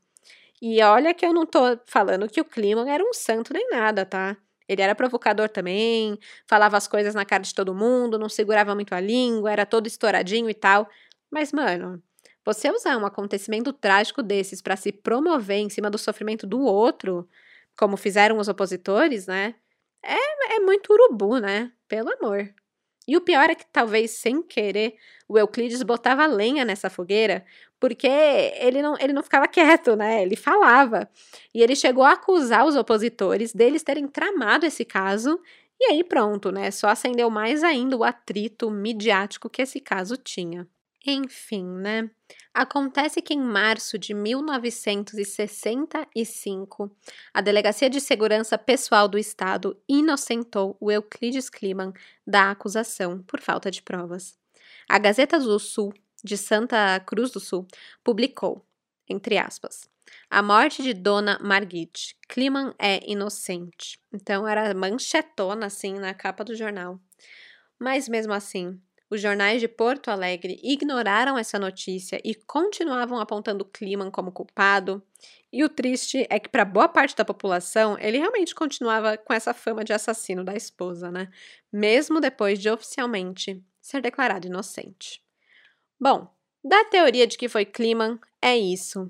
[0.60, 4.04] E olha que eu não estou falando que o Kliman era um santo nem nada,
[4.04, 4.36] tá?
[4.68, 8.96] Ele era provocador também, falava as coisas na cara de todo mundo, não segurava muito
[8.96, 10.88] a língua, era todo estouradinho e tal.
[11.30, 12.02] Mas, mano,
[12.44, 17.28] você usar um acontecimento trágico desses para se promover em cima do sofrimento do outro,
[17.78, 19.54] como fizeram os opositores, né?
[20.02, 21.72] É, é muito urubu, né?
[21.88, 22.52] Pelo amor.
[23.08, 24.94] E o pior é que talvez sem querer
[25.28, 27.44] o Euclides botava lenha nessa fogueira,
[27.78, 30.22] porque ele não, ele não ficava quieto, né?
[30.22, 31.08] Ele falava.
[31.54, 35.40] E ele chegou a acusar os opositores deles terem tramado esse caso,
[35.80, 36.70] e aí pronto, né?
[36.70, 40.68] Só acendeu mais ainda o atrito midiático que esse caso tinha.
[41.06, 42.10] Enfim, né?
[42.52, 46.94] Acontece que em março de 1965,
[47.32, 51.94] a Delegacia de Segurança Pessoal do Estado inocentou o Euclides Kliman
[52.26, 54.38] da acusação por falta de provas.
[54.88, 57.66] A Gazeta do Sul, de Santa Cruz do Sul,
[58.04, 58.62] publicou,
[59.08, 59.88] entre aspas,
[60.28, 62.16] a morte de Dona Margit.
[62.28, 63.98] Kliman é inocente.
[64.12, 67.00] Então era manchetona assim na capa do jornal.
[67.78, 68.80] Mas mesmo assim,
[69.10, 75.02] os jornais de Porto Alegre ignoraram essa notícia e continuavam apontando Kliman como culpado.
[75.52, 79.52] E o triste é que, para boa parte da população, ele realmente continuava com essa
[79.52, 81.28] fama de assassino da esposa, né?
[81.72, 85.20] Mesmo depois de oficialmente ser declarado inocente.
[85.98, 86.32] Bom,
[86.64, 89.08] da teoria de que foi Kliman, é isso.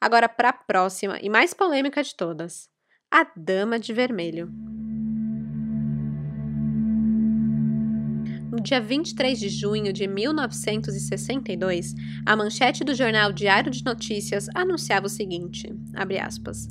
[0.00, 2.70] Agora, para a próxima e mais polêmica de todas:
[3.10, 4.91] a Dama de Vermelho.
[8.52, 11.94] No dia 23 de junho de 1962,
[12.26, 15.74] a manchete do jornal Diário de Notícias anunciava o seguinte:
[16.20, 16.68] aspas,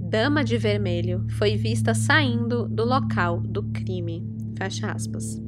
[0.00, 4.26] Dama de vermelho foi vista saindo do local do crime.
[4.58, 5.40] Fecha aspas.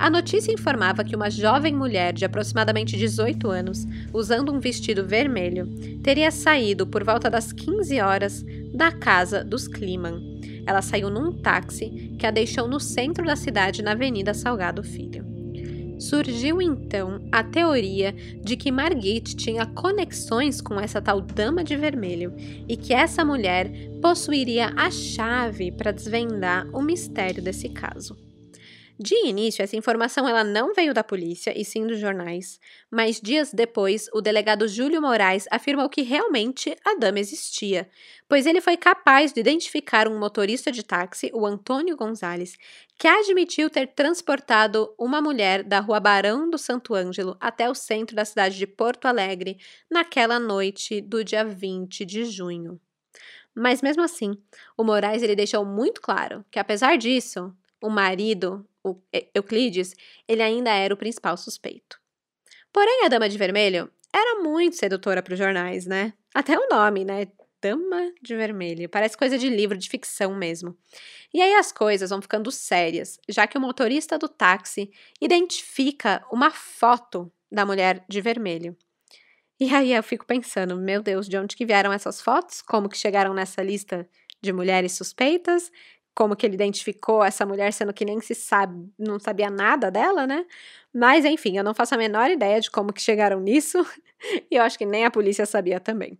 [0.00, 5.68] A notícia informava que uma jovem mulher de aproximadamente 18 anos, usando um vestido vermelho,
[6.02, 10.31] teria saído por volta das 15 horas da casa dos Kliman
[10.66, 15.32] ela saiu num táxi que a deixou no centro da cidade na Avenida Salgado Filho.
[15.98, 22.34] Surgiu então a teoria de que Margit tinha conexões com essa tal dama de vermelho
[22.68, 28.16] e que essa mulher possuiria a chave para desvendar o mistério desse caso.
[28.98, 32.60] De início, essa informação ela não veio da polícia e sim dos jornais,
[32.90, 37.88] mas dias depois, o delegado Júlio Moraes afirmou que realmente a dama existia,
[38.32, 42.56] pois ele foi capaz de identificar um motorista de táxi, o Antônio Gonzalez,
[42.98, 48.16] que admitiu ter transportado uma mulher da rua Barão do Santo Ângelo até o centro
[48.16, 49.58] da cidade de Porto Alegre
[49.90, 52.80] naquela noite do dia 20 de junho.
[53.54, 54.34] Mas mesmo assim,
[54.78, 58.98] o Moraes ele deixou muito claro que apesar disso, o marido, o
[59.34, 59.94] Euclides,
[60.26, 62.00] ele ainda era o principal suspeito.
[62.72, 66.14] Porém, a Dama de Vermelho era muito sedutora para os jornais, né?
[66.34, 67.26] Até o nome, né?
[67.62, 68.88] Dama de Vermelho.
[68.88, 70.76] Parece coisa de livro de ficção mesmo.
[71.32, 74.90] E aí as coisas vão ficando sérias, já que o motorista do táxi
[75.20, 78.76] identifica uma foto da mulher de vermelho.
[79.60, 82.60] E aí eu fico pensando, meu Deus, de onde que vieram essas fotos?
[82.62, 84.08] Como que chegaram nessa lista
[84.40, 85.70] de mulheres suspeitas?
[86.16, 90.26] Como que ele identificou essa mulher, sendo que nem se sabe, não sabia nada dela,
[90.26, 90.44] né?
[90.92, 93.78] Mas enfim, eu não faço a menor ideia de como que chegaram nisso,
[94.50, 96.18] e eu acho que nem a polícia sabia também.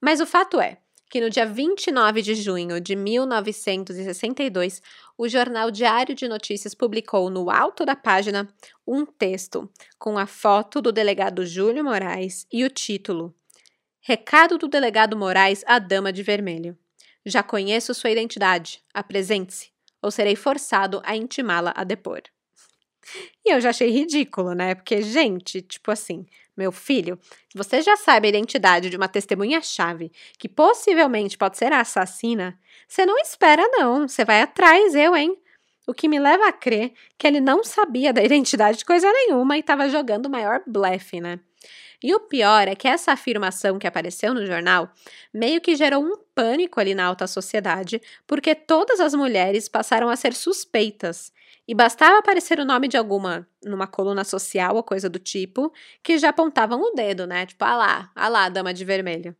[0.00, 0.78] Mas o fato é,
[1.12, 4.80] que no dia 29 de junho de 1962,
[5.18, 8.48] o jornal Diário de Notícias publicou no alto da página
[8.86, 13.34] um texto com a foto do delegado Júlio Moraes e o título:
[14.00, 16.78] Recado do delegado Moraes à Dama de Vermelho.
[17.26, 19.70] Já conheço sua identidade, apresente-se,
[20.00, 22.22] ou serei forçado a intimá-la a depor.
[23.44, 24.76] E eu já achei ridículo, né?
[24.76, 26.24] Porque, gente, tipo assim,
[26.56, 27.18] meu filho,
[27.54, 33.06] você já sabe a identidade de uma testemunha-chave que possivelmente pode ser a assassina, você
[33.06, 34.06] não espera, não.
[34.06, 35.36] Você vai atrás, eu, hein?
[35.86, 39.56] O que me leva a crer que ele não sabia da identidade de coisa nenhuma
[39.56, 41.40] e estava jogando o maior blefe, né?
[42.02, 44.92] E o pior é que essa afirmação que apareceu no jornal
[45.32, 50.16] meio que gerou um pânico ali na alta sociedade, porque todas as mulheres passaram a
[50.16, 51.32] ser suspeitas
[51.66, 55.72] e bastava aparecer o nome de alguma numa coluna social ou coisa do tipo,
[56.02, 57.46] que já apontavam o dedo, né?
[57.46, 59.36] Tipo, ah lá, ah lá, dama de vermelho.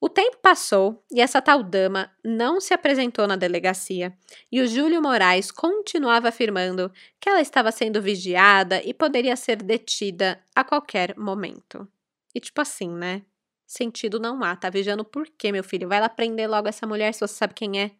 [0.00, 4.16] O tempo passou e essa tal dama não se apresentou na delegacia,
[4.50, 10.40] e o Júlio Moraes continuava afirmando que ela estava sendo vigiada e poderia ser detida
[10.54, 11.88] a qualquer momento.
[12.32, 13.22] E tipo assim, né?
[13.66, 14.54] Sentido não há.
[14.54, 15.88] Tá vigiando por quê, meu filho?
[15.88, 17.90] Vai lá prender logo essa mulher se você sabe quem é.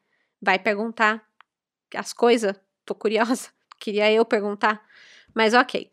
[0.41, 1.27] Vai perguntar
[1.95, 2.55] as coisas
[2.89, 3.51] Tô curiosa.
[3.79, 4.83] Queria eu perguntar.
[5.35, 5.91] Mas ok.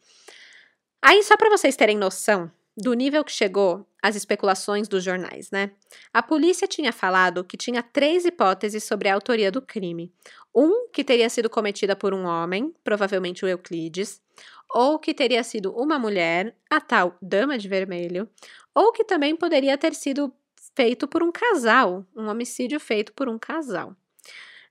[1.01, 5.71] Aí, só para vocês terem noção do nível que chegou as especulações dos jornais, né?
[6.13, 10.13] A polícia tinha falado que tinha três hipóteses sobre a autoria do crime.
[10.55, 14.21] Um que teria sido cometida por um homem, provavelmente o Euclides,
[14.69, 18.29] ou que teria sido uma mulher, a tal dama de vermelho,
[18.73, 20.33] ou que também poderia ter sido
[20.75, 23.95] feito por um casal, um homicídio feito por um casal.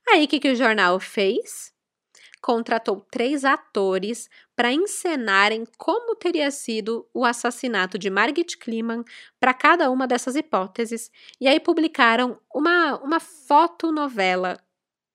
[0.09, 1.74] Aí o que, que o jornal fez?
[2.45, 9.03] Contratou três atores para encenarem como teria sido o assassinato de Margit Kliman
[9.41, 14.63] para cada uma dessas hipóteses, e aí publicaram uma, uma fotonovela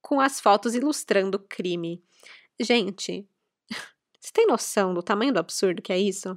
[0.01, 2.03] com as fotos ilustrando o crime.
[2.59, 3.29] Gente,
[4.19, 6.35] você tem noção do tamanho do absurdo que é isso?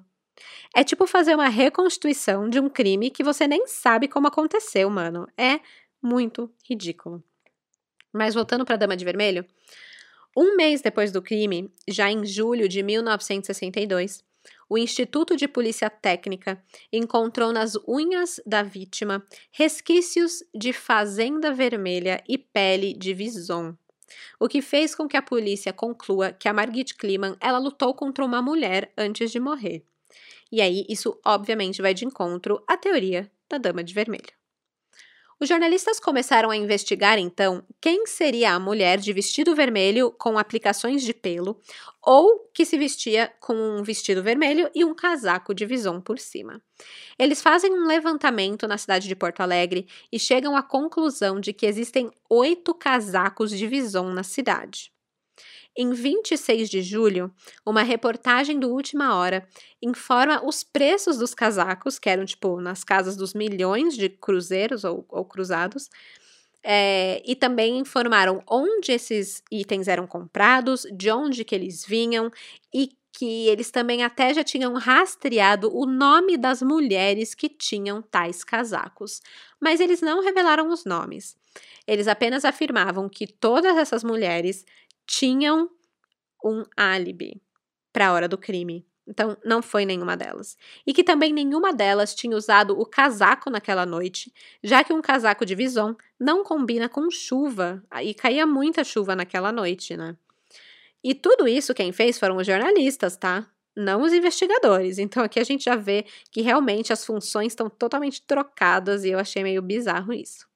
[0.76, 5.26] É tipo fazer uma reconstituição de um crime que você nem sabe como aconteceu, mano.
[5.38, 5.58] É
[6.02, 7.24] muito ridículo.
[8.12, 9.46] Mas voltando para a Dama de Vermelho,
[10.36, 14.24] um mês depois do crime, já em julho de 1962,
[14.68, 22.38] o Instituto de Polícia Técnica encontrou nas unhas da vítima resquícios de fazenda vermelha e
[22.38, 23.76] pele de vison,
[24.40, 28.24] o que fez com que a polícia conclua que a Margit Kliman ela lutou contra
[28.24, 29.84] uma mulher antes de morrer.
[30.50, 34.41] E aí isso obviamente vai de encontro à teoria da dama de vermelho.
[35.42, 41.02] Os jornalistas começaram a investigar então quem seria a mulher de vestido vermelho com aplicações
[41.02, 41.60] de pelo
[42.00, 46.62] ou que se vestia com um vestido vermelho e um casaco de vison por cima.
[47.18, 51.66] Eles fazem um levantamento na cidade de Porto Alegre e chegam à conclusão de que
[51.66, 54.92] existem oito casacos de vison na cidade.
[55.76, 57.32] Em 26 de julho,
[57.64, 59.46] uma reportagem do Última Hora
[59.80, 65.06] informa os preços dos casacos, que eram tipo nas casas dos milhões de cruzeiros ou,
[65.08, 65.88] ou cruzados,
[66.62, 72.30] é, e também informaram onde esses itens eram comprados, de onde que eles vinham
[72.72, 78.42] e que eles também até já tinham rastreado o nome das mulheres que tinham tais
[78.42, 79.20] casacos,
[79.60, 81.36] mas eles não revelaram os nomes.
[81.86, 84.64] Eles apenas afirmavam que todas essas mulheres
[85.06, 85.70] tinham
[86.44, 87.40] um álibi
[87.92, 88.86] para a hora do crime.
[89.06, 90.56] Então, não foi nenhuma delas.
[90.86, 94.32] E que também nenhuma delas tinha usado o casaco naquela noite,
[94.62, 97.82] já que um casaco de vison não combina com chuva.
[98.02, 100.16] E caía muita chuva naquela noite, né?
[101.02, 103.48] E tudo isso quem fez foram os jornalistas, tá?
[103.76, 104.98] Não os investigadores.
[104.98, 109.18] Então aqui a gente já vê que realmente as funções estão totalmente trocadas e eu
[109.18, 110.51] achei meio bizarro isso.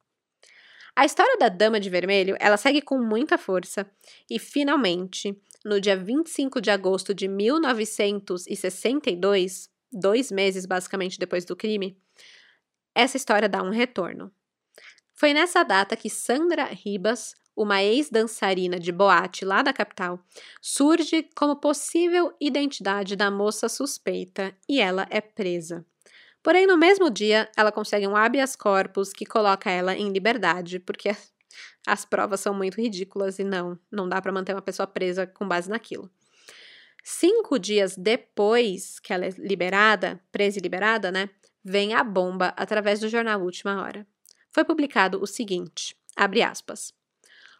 [0.99, 3.87] A história da Dama de Vermelho, ela segue com muita força
[4.31, 11.99] e finalmente, no dia 25 de agosto de 1962, dois meses basicamente depois do crime,
[12.95, 14.33] essa história dá um retorno.
[15.13, 20.19] Foi nessa data que Sandra Ribas, uma ex-dançarina de boate lá da capital,
[20.63, 25.85] surge como possível identidade da moça suspeita e ela é presa.
[26.47, 31.11] Porém, no mesmo dia, ela consegue um habeas corpus que coloca ela em liberdade, porque
[31.85, 35.49] as provas são muito ridículas e não, não dá para manter uma pessoa presa com
[35.49, 36.09] base naquilo.
[37.03, 41.31] Cinco dias depois que ela é liberada, presa e liberada, né,
[41.65, 44.07] vem a bomba através do jornal Última Hora.
[44.53, 46.95] Foi publicado o seguinte, abre aspas,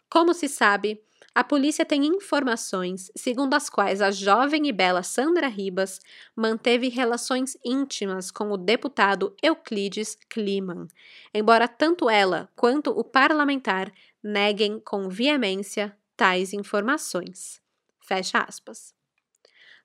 [0.09, 1.03] como se sabe,
[1.37, 5.99] a polícia tem informações segundo as quais a jovem e bela Sandra Ribas
[6.35, 10.87] manteve relações íntimas com o deputado Euclides Kliman,
[11.31, 17.61] embora tanto ela quanto o parlamentar neguem com veemência tais informações.
[18.01, 18.91] Fecha aspas.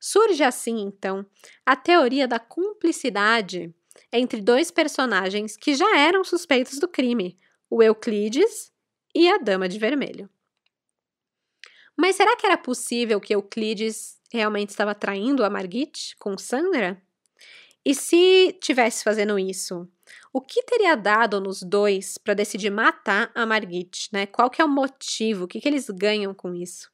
[0.00, 1.26] Surge assim, então,
[1.66, 3.74] a teoria da cumplicidade
[4.10, 7.36] entre dois personagens que já eram suspeitos do crime,
[7.68, 8.72] o Euclides
[9.14, 10.30] e a Dama de Vermelho.
[11.96, 17.00] Mas será que era possível que Euclides realmente estava traindo a Margit com Sandra?
[17.84, 19.88] E se tivesse fazendo isso,
[20.32, 24.24] o que teria dado nos dois para decidir matar a Margit, né?
[24.26, 25.44] Qual que é o motivo?
[25.44, 26.90] O que, que eles ganham com isso?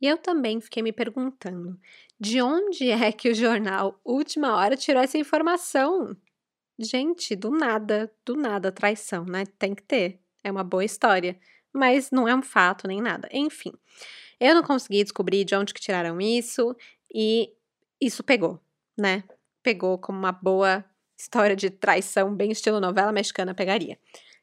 [0.00, 1.78] E eu também fiquei me perguntando,
[2.18, 6.16] de onde é que o jornal Última Hora tirou essa informação?
[6.78, 9.44] Gente, do nada, do nada traição, né?
[9.58, 10.18] Tem que ter.
[10.42, 11.38] É uma boa história
[11.72, 13.28] mas não é um fato nem nada.
[13.32, 13.72] Enfim,
[14.40, 16.74] eu não consegui descobrir de onde que tiraram isso
[17.14, 17.52] e
[18.00, 18.58] isso pegou,
[18.98, 19.22] né?
[19.62, 20.84] Pegou como uma boa
[21.18, 23.98] história de traição, bem estilo novela mexicana pegaria.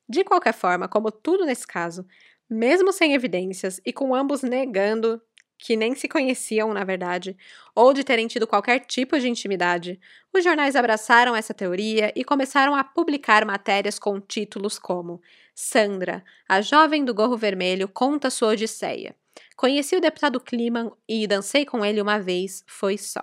[0.07, 2.05] De qualquer forma, como tudo nesse caso,
[2.49, 5.21] mesmo sem evidências e com ambos negando
[5.57, 7.35] que nem se conheciam, na verdade,
[7.73, 9.99] ou de terem tido qualquer tipo de intimidade,
[10.31, 15.19] os jornais abraçaram essa teoria e começaram a publicar matérias com títulos como
[15.55, 19.15] Sandra, a jovem do gorro vermelho, conta sua odisseia.
[19.55, 23.21] Conheci o deputado Kliman e dancei com ele uma vez, foi só.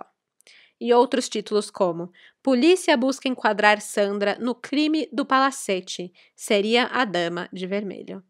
[0.79, 2.11] E outros títulos como
[2.43, 8.23] Polícia busca enquadrar Sandra no crime do palacete, seria a dama de vermelho.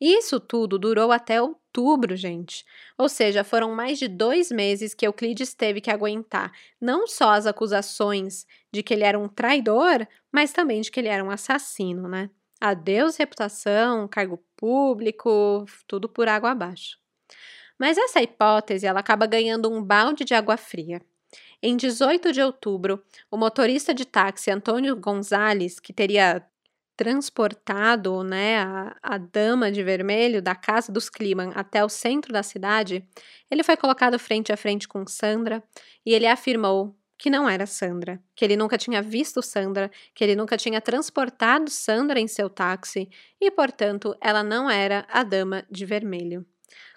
[0.00, 2.64] Isso tudo durou até outubro, gente.
[2.98, 7.46] Ou seja, foram mais de dois meses que Euclides teve que aguentar não só as
[7.46, 12.08] acusações de que ele era um traidor, mas também de que ele era um assassino,
[12.08, 12.30] né?
[12.70, 16.98] Adeus reputação, cargo público, tudo por água abaixo.
[17.78, 21.00] Mas essa hipótese ela acaba ganhando um balde de água fria.
[21.62, 26.44] Em 18 de outubro, o motorista de táxi Antônio Gonzalez, que teria
[26.96, 32.42] transportado né, a, a dama de vermelho da casa dos Kliman até o centro da
[32.42, 33.06] cidade,
[33.50, 35.62] ele foi colocado frente a frente com Sandra
[36.04, 40.36] e ele afirmou que não era Sandra, que ele nunca tinha visto Sandra, que ele
[40.36, 43.08] nunca tinha transportado Sandra em seu táxi
[43.40, 46.46] e, portanto, ela não era a dama de vermelho.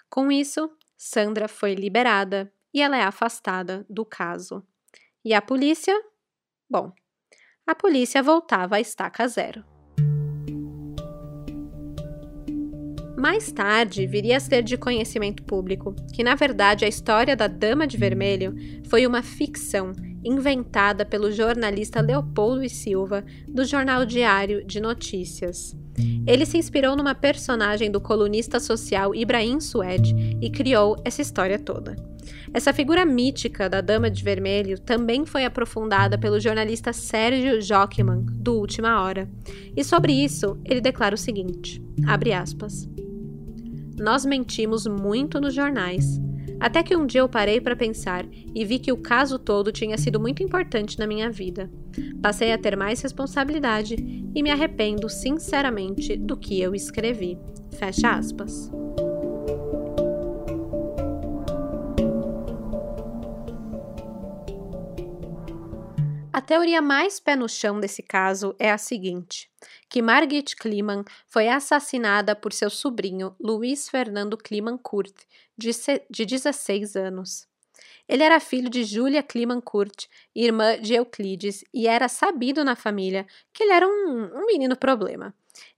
[0.08, 4.62] Com isso, Sandra foi liberada e ela é afastada do caso.
[5.24, 5.94] E a polícia?
[6.68, 6.92] Bom,
[7.66, 9.64] a polícia voltava à estaca zero.
[13.16, 17.86] Mais tarde, viria a ser de conhecimento público que, na verdade, a história da Dama
[17.86, 18.54] de Vermelho
[18.88, 19.92] foi uma ficção
[20.24, 25.76] inventada pelo jornalista Leopoldo e Silva do Jornal Diário de Notícias.
[26.26, 31.96] Ele se inspirou numa personagem do colunista social Ibrahim Sued e criou essa história toda.
[32.52, 38.54] Essa figura mítica da Dama de Vermelho também foi aprofundada pelo jornalista Sérgio Jockman, do
[38.58, 39.28] Última Hora.
[39.76, 42.88] E sobre isso, ele declara o seguinte: abre aspas.
[43.98, 46.20] Nós mentimos muito nos jornais.
[46.60, 49.96] Até que um dia eu parei para pensar e vi que o caso todo tinha
[49.96, 51.70] sido muito importante na minha vida.
[52.20, 53.94] Passei a ter mais responsabilidade
[54.34, 57.38] e me arrependo sinceramente do que eu escrevi.
[57.78, 58.70] Fecha aspas.
[66.30, 69.50] A teoria mais pé no chão desse caso é a seguinte:
[69.88, 75.14] que Margit Kliman foi assassinada por seu sobrinho Luiz Fernando Kliman Kurt,
[75.60, 75.72] de,
[76.10, 77.48] de 16 anos.
[78.08, 83.24] Ele era filho de Julia Kliman Kurt, irmã de Euclides, e era sabido na família
[83.52, 85.32] que ele era um, um menino problema.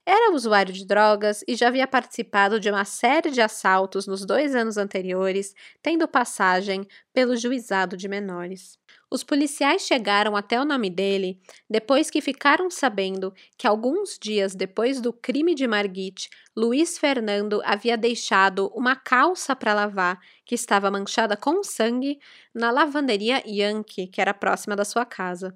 [0.05, 4.55] Era usuário de drogas e já havia participado de uma série de assaltos nos dois
[4.55, 8.79] anos anteriores, tendo passagem pelo juizado de menores.
[9.13, 11.39] Os policiais chegaram até o nome dele
[11.69, 17.95] depois que ficaram sabendo que alguns dias depois do crime de Margit, Luiz Fernando havia
[17.95, 22.19] deixado uma calça para lavar que estava manchada com sangue
[22.55, 25.55] na lavanderia Yankee, que era próxima da sua casa.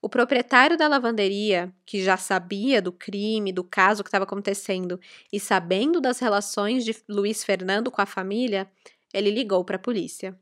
[0.00, 5.00] O proprietário da lavanderia, que já sabia do crime, do caso que estava acontecendo
[5.32, 8.70] e sabendo das relações de Luiz Fernando com a família,
[9.12, 10.38] ele ligou para a polícia.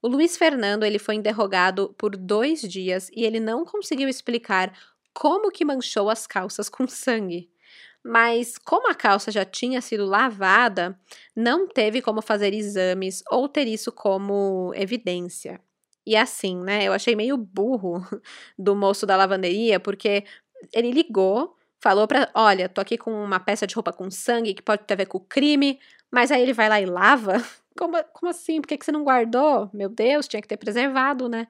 [0.00, 4.72] O Luiz Fernando ele foi interrogado por dois dias e ele não conseguiu explicar
[5.12, 7.50] como que manchou as calças com sangue.
[8.04, 10.98] Mas como a calça já tinha sido lavada,
[11.34, 15.60] não teve como fazer exames ou ter isso como evidência.
[16.06, 16.84] E assim, né?
[16.84, 18.00] Eu achei meio burro
[18.58, 20.24] do moço da lavanderia, porque
[20.72, 22.30] ele ligou, falou pra.
[22.34, 25.06] Olha, tô aqui com uma peça de roupa com sangue que pode ter a ver
[25.06, 25.78] com o crime,
[26.10, 27.34] mas aí ele vai lá e lava?
[27.78, 28.60] Como, como assim?
[28.60, 29.70] Por que, que você não guardou?
[29.72, 31.46] Meu Deus, tinha que ter preservado, né?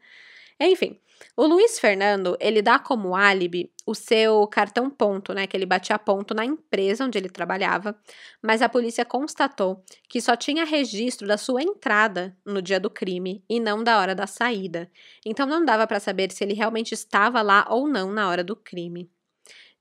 [0.61, 1.01] Enfim,
[1.37, 5.99] o Luiz Fernando, ele dá como álibi o seu cartão ponto, né, que ele batia
[5.99, 7.97] ponto na empresa onde ele trabalhava,
[8.43, 13.43] mas a polícia constatou que só tinha registro da sua entrada no dia do crime
[13.49, 14.91] e não da hora da saída.
[15.25, 18.57] Então não dava para saber se ele realmente estava lá ou não na hora do
[18.57, 19.11] crime.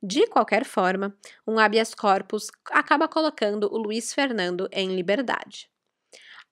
[0.01, 5.69] De qualquer forma, um habeas corpus acaba colocando o Luiz Fernando em liberdade.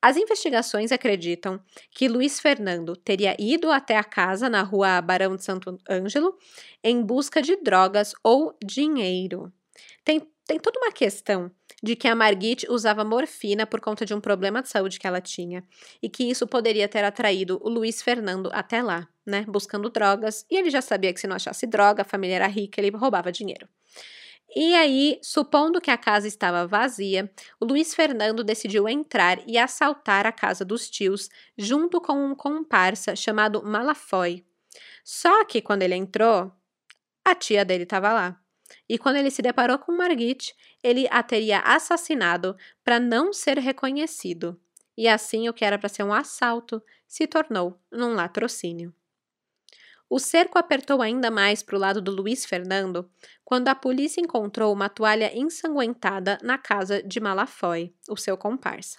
[0.01, 5.43] As investigações acreditam que Luiz Fernando teria ido até a casa na rua Barão de
[5.43, 6.37] Santo Ângelo
[6.83, 9.51] em busca de drogas ou dinheiro.
[10.03, 14.21] Tem, tem toda uma questão de que a Margit usava morfina por conta de um
[14.21, 15.63] problema de saúde que ela tinha
[16.01, 20.57] e que isso poderia ter atraído o Luiz Fernando até lá, né, buscando drogas, e
[20.57, 23.67] ele já sabia que se não achasse droga, a família era rica, ele roubava dinheiro.
[24.55, 27.29] E aí, supondo que a casa estava vazia,
[27.59, 33.17] o Luiz Fernando decidiu entrar e assaltar a casa dos tios, junto com um comparsa
[33.17, 34.45] chamado Malafoy.
[35.03, 36.53] Só que quando ele entrou,
[37.25, 38.39] a tia dele estava lá.
[38.87, 44.57] E quando ele se deparou com Margit, ele a teria assassinado para não ser reconhecido.
[44.97, 48.93] E assim o que era para ser um assalto se tornou num latrocínio.
[50.15, 53.05] O cerco apertou ainda mais para o lado do Luiz Fernando
[53.43, 58.97] quando a polícia encontrou uma toalha ensanguentada na casa de Malafoy, o seu comparsa.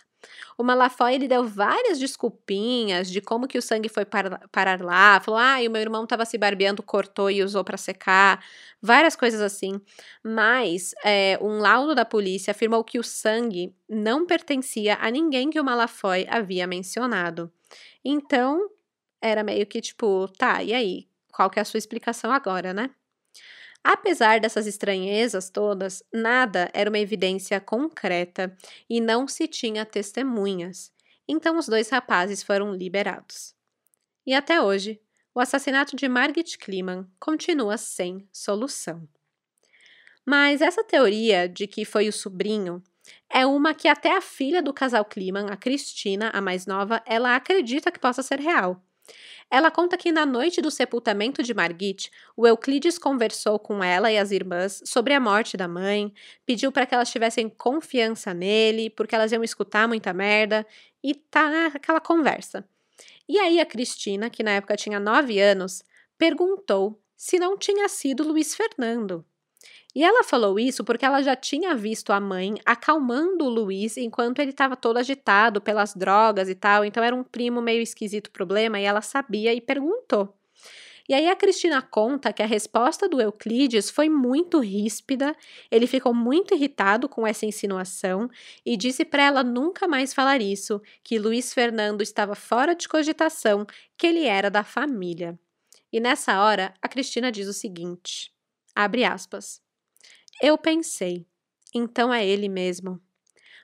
[0.58, 5.18] O Malafoy ele deu várias desculpinhas de como que o sangue foi parar lá.
[5.18, 8.44] Falou, ah, o meu irmão estava se barbeando, cortou e usou para secar.
[8.82, 9.80] Várias coisas assim.
[10.22, 15.58] Mas é, um laudo da polícia afirmou que o sangue não pertencia a ninguém que
[15.58, 17.50] o Malafoy havia mencionado.
[18.04, 18.68] Então,
[19.20, 21.08] era meio que tipo, tá, e aí?
[21.32, 22.90] Qual que é a sua explicação agora, né?
[23.84, 28.56] Apesar dessas estranhezas todas, nada era uma evidência concreta
[28.90, 30.92] e não se tinha testemunhas.
[31.28, 33.54] Então os dois rapazes foram liberados.
[34.26, 35.00] E até hoje,
[35.32, 39.08] o assassinato de Margit Kliman continua sem solução.
[40.24, 42.82] Mas essa teoria de que foi o sobrinho
[43.30, 47.36] é uma que até a filha do casal Kliman, a Cristina, a mais nova, ela
[47.36, 48.82] acredita que possa ser real.
[49.50, 54.18] Ela conta que na noite do sepultamento de Margit, o Euclides conversou com ela e
[54.18, 56.12] as irmãs sobre a morte da mãe,
[56.44, 60.66] pediu para que elas tivessem confiança nele, porque elas iam escutar muita merda,
[61.02, 62.68] e tá aquela conversa.
[63.28, 65.82] E aí a Cristina, que na época tinha nove anos,
[66.18, 69.24] perguntou se não tinha sido Luiz Fernando.
[69.96, 74.40] E ela falou isso porque ela já tinha visto a mãe acalmando o Luiz enquanto
[74.40, 76.84] ele estava todo agitado pelas drogas e tal.
[76.84, 80.36] Então era um primo meio esquisito problema e ela sabia e perguntou.
[81.08, 85.34] E aí a Cristina conta que a resposta do Euclides foi muito ríspida,
[85.70, 88.28] ele ficou muito irritado com essa insinuação
[88.66, 93.66] e disse para ela nunca mais falar isso, que Luiz Fernando estava fora de cogitação,
[93.96, 95.38] que ele era da família.
[95.90, 98.30] E nessa hora, a Cristina diz o seguinte:
[98.74, 99.64] abre aspas.
[100.42, 101.26] Eu pensei,
[101.74, 103.00] então é ele mesmo.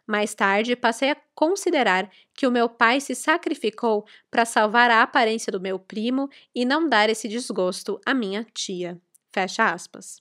[0.06, 5.52] Mais tarde, passei a considerar que o meu pai se sacrificou para salvar a aparência
[5.52, 9.00] do meu primo e não dar esse desgosto à minha tia.
[9.32, 10.20] Fecha aspas.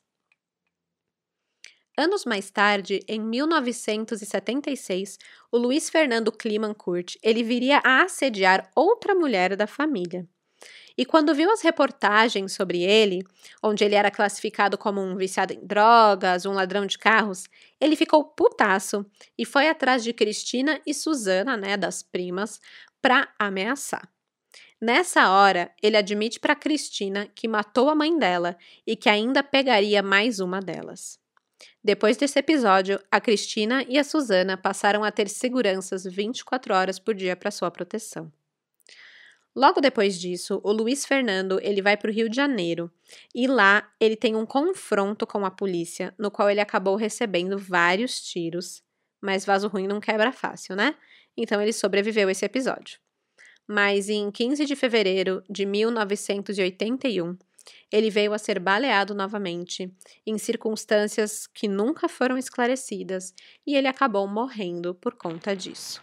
[1.97, 5.17] Anos mais tarde, em 1976,
[5.51, 10.27] o Luiz Fernando Climancurt ele viria a assediar outra mulher da família.
[10.97, 13.23] E quando viu as reportagens sobre ele,
[13.61, 17.45] onde ele era classificado como um viciado em drogas, um ladrão de carros,
[17.79, 19.05] ele ficou putaço
[19.37, 22.59] e foi atrás de Cristina e Suzana, né, das primas,
[23.01, 24.07] para ameaçar.
[24.79, 30.01] Nessa hora, ele admite para Cristina que matou a mãe dela e que ainda pegaria
[30.01, 31.19] mais uma delas.
[31.83, 37.13] Depois desse episódio, a Cristina e a Susana passaram a ter seguranças 24 horas por
[37.13, 38.31] dia para sua proteção.
[39.55, 42.89] Logo depois disso, o Luiz Fernando ele vai para o Rio de Janeiro
[43.35, 48.21] e lá ele tem um confronto com a polícia, no qual ele acabou recebendo vários
[48.21, 48.81] tiros,
[49.21, 50.95] mas vaso ruim não quebra fácil, né?
[51.35, 52.97] Então ele sobreviveu esse episódio.
[53.67, 57.37] Mas em 15 de fevereiro de 1981,
[57.91, 59.93] ele veio a ser baleado novamente,
[60.25, 63.33] em circunstâncias que nunca foram esclarecidas,
[63.67, 66.01] e ele acabou morrendo por conta disso.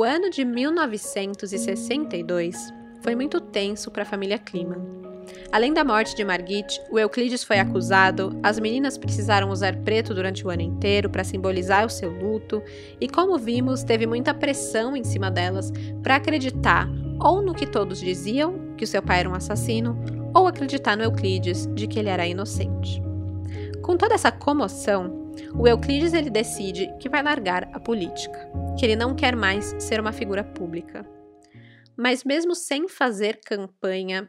[0.00, 2.72] O ano de 1962
[3.02, 4.80] foi muito tenso para a família Kliman.
[5.52, 10.46] Além da morte de Margit, o Euclides foi acusado, as meninas precisaram usar preto durante
[10.46, 12.62] o ano inteiro para simbolizar o seu luto,
[12.98, 15.70] e como vimos, teve muita pressão em cima delas
[16.02, 16.88] para acreditar
[17.22, 20.02] ou no que todos diziam, que o seu pai era um assassino,
[20.34, 23.02] ou acreditar no Euclides de que ele era inocente.
[23.82, 25.19] Com toda essa comoção,
[25.54, 30.00] o Euclides ele decide que vai largar a política, que ele não quer mais ser
[30.00, 31.06] uma figura pública.
[31.96, 34.28] Mas mesmo sem fazer campanha,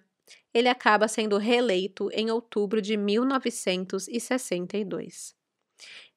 [0.53, 5.33] ele acaba sendo reeleito em outubro de 1962.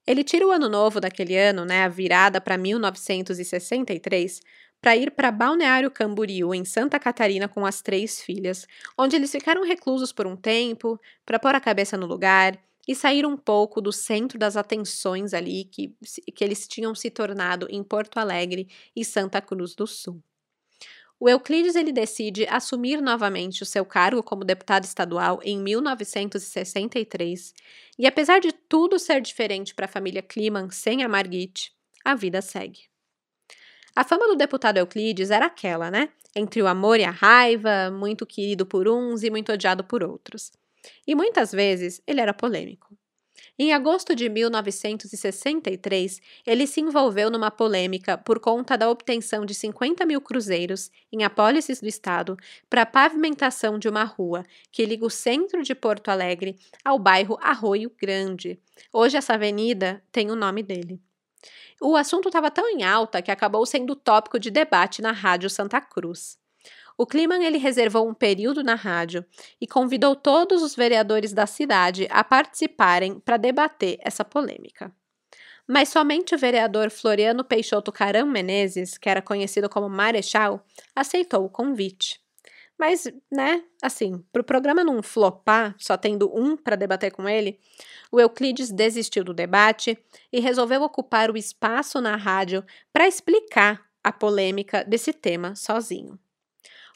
[0.06, 4.40] Ele tira o ano novo daquele ano, né, a virada para 1963,
[4.80, 8.66] para ir para Balneário Camboriú, em Santa Catarina, com as três filhas,
[8.98, 13.26] onde eles ficaram reclusos por um tempo, para pôr a cabeça no lugar e sair
[13.26, 15.94] um pouco do centro das atenções ali que,
[16.34, 20.22] que eles tinham se tornado em Porto Alegre e Santa Cruz do Sul.
[21.18, 27.54] O Euclides ele decide assumir novamente o seu cargo como deputado estadual em 1963,
[27.98, 31.72] e apesar de tudo ser diferente para a família Kliman sem a Margit,
[32.04, 32.80] a vida segue.
[33.96, 36.08] A fama do deputado Euclides era aquela, né?
[36.34, 40.50] Entre o amor e a raiva, muito querido por uns e muito odiado por outros.
[41.06, 42.94] E muitas vezes ele era polêmico.
[43.56, 50.04] Em agosto de 1963, ele se envolveu numa polêmica por conta da obtenção de 50
[50.04, 52.36] mil cruzeiros em apólices do Estado
[52.68, 57.38] para a pavimentação de uma rua que liga o centro de Porto Alegre ao bairro
[57.40, 58.58] Arroio Grande.
[58.92, 61.00] Hoje, essa avenida tem o nome dele.
[61.80, 65.80] O assunto estava tão em alta que acabou sendo tópico de debate na Rádio Santa
[65.80, 66.38] Cruz.
[66.96, 69.24] O Kliman ele reservou um período na rádio
[69.60, 74.94] e convidou todos os vereadores da cidade a participarem para debater essa polêmica.
[75.66, 80.64] Mas somente o vereador Floriano Peixoto Caram Menezes, que era conhecido como Marechal,
[80.94, 82.20] aceitou o convite.
[82.78, 87.58] Mas, né, assim, para o programa não flopar, só tendo um para debater com ele,
[88.10, 89.96] o Euclides desistiu do debate
[90.32, 96.18] e resolveu ocupar o espaço na rádio para explicar a polêmica desse tema sozinho.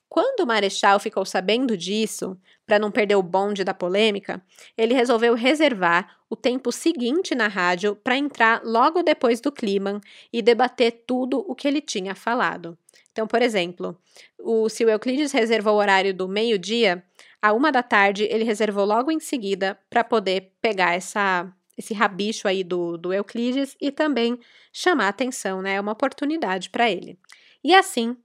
[0.09, 2.36] Quando o Marechal ficou sabendo disso,
[2.66, 4.42] para não perder o bonde da polêmica,
[4.76, 10.00] ele resolveu reservar o tempo seguinte na rádio para entrar logo depois do Kliman
[10.32, 12.76] e debater tudo o que ele tinha falado.
[13.12, 13.98] Então, por exemplo,
[14.38, 17.04] o, se o Euclides reservou o horário do meio-dia,
[17.40, 22.48] a uma da tarde ele reservou logo em seguida para poder pegar essa, esse rabicho
[22.48, 24.38] aí do, do Euclides e também
[24.72, 25.74] chamar atenção, né?
[25.74, 27.18] É uma oportunidade para ele.
[27.62, 28.16] E assim,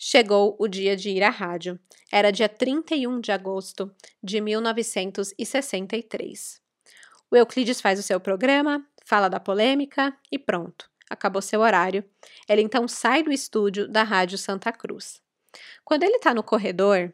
[0.00, 1.76] Chegou o dia de ir à rádio.
[2.12, 3.92] Era dia 31 de agosto
[4.22, 6.62] de 1963.
[7.28, 12.04] O Euclides faz o seu programa, fala da polêmica e pronto, acabou seu horário.
[12.48, 15.20] Ele então sai do estúdio da Rádio Santa Cruz.
[15.84, 17.12] Quando ele está no corredor,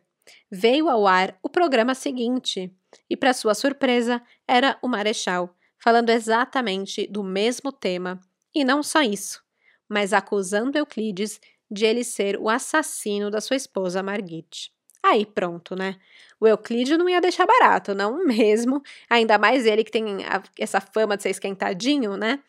[0.50, 2.70] veio ao ar o programa seguinte
[3.08, 8.20] e, para sua surpresa, era o Marechal, falando exatamente do mesmo tema.
[8.54, 9.42] E não só isso,
[9.88, 11.40] mas acusando Euclides
[11.74, 14.72] de ele ser o assassino da sua esposa Margit.
[15.02, 15.96] Aí pronto, né?
[16.40, 18.82] O Euclídeo não ia deixar barato, não mesmo.
[19.10, 22.40] Ainda mais ele que tem a, essa fama de ser esquentadinho, né?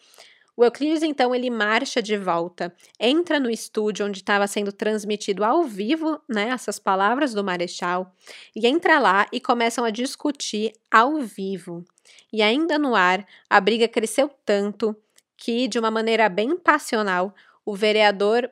[0.57, 5.63] O Euclides, então, ele marcha de volta, entra no estúdio onde estava sendo transmitido ao
[5.63, 8.15] vivo, né, essas palavras do Marechal,
[8.55, 11.83] e entra lá e começam a discutir ao vivo.
[12.31, 14.95] E ainda no ar, a briga cresceu tanto
[15.35, 18.49] que, de uma maneira bem passional, o vereador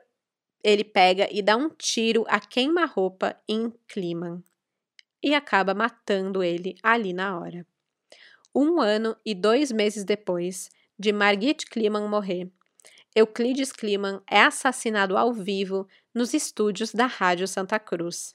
[0.64, 4.42] ele pega e dá um tiro a queima-roupa em Kliman
[5.22, 7.66] e acaba matando ele ali na hora.
[8.54, 12.50] Um ano e dois meses depois de Margit Kliman morrer,
[13.14, 18.34] Euclides Kliman é assassinado ao vivo nos estúdios da Rádio Santa Cruz.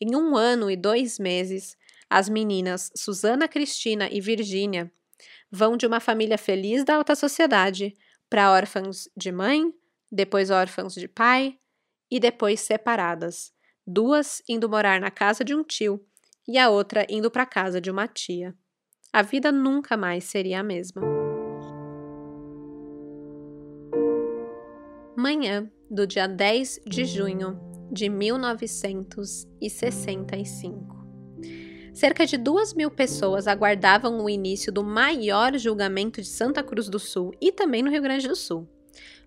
[0.00, 1.76] Em um ano e dois meses,
[2.08, 4.92] as meninas Susana Cristina e Virgínia
[5.50, 7.96] vão de uma família feliz da alta sociedade
[8.30, 9.72] para órfãos de mãe,
[10.10, 11.58] depois órfãos de pai
[12.10, 13.52] e depois separadas,
[13.86, 16.04] duas indo morar na casa de um tio
[16.46, 18.54] e a outra indo para casa de uma tia.
[19.12, 21.02] A vida nunca mais seria a mesma.
[25.16, 27.58] Manhã do dia 10 de junho
[27.90, 30.96] de 1965.
[31.92, 37.00] Cerca de duas mil pessoas aguardavam o início do maior julgamento de Santa Cruz do
[37.00, 38.68] Sul e também no Rio Grande do Sul.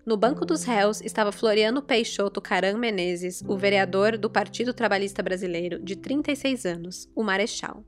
[0.04, 5.78] No banco dos réus estava Floriano Peixoto Caram Menezes, o vereador do Partido Trabalhista Brasileiro,
[5.78, 7.84] de 36 anos, o Marechal.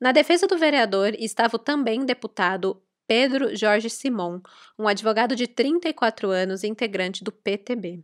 [0.00, 4.40] Na defesa do vereador estava o também deputado Pedro Jorge Simon,
[4.78, 8.02] um advogado de 34 anos e integrante do PTB.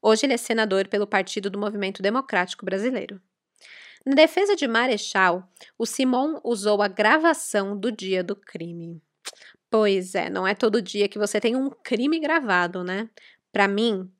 [0.00, 3.20] Hoje ele é senador pelo Partido do Movimento Democrático Brasileiro.
[4.06, 9.02] Na defesa de Marechal, o Simon usou a gravação do dia do crime.
[9.70, 13.10] Pois é, não é todo dia que você tem um crime gravado, né?
[13.52, 14.10] Para mim,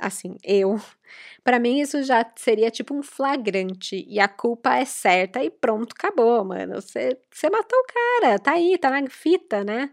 [0.00, 0.80] assim, eu,
[1.44, 5.94] para mim isso já seria tipo um flagrante e a culpa é certa e pronto,
[5.96, 6.74] acabou, mano.
[6.80, 7.86] Você, você matou o
[8.22, 9.90] cara, tá aí, tá na fita, né?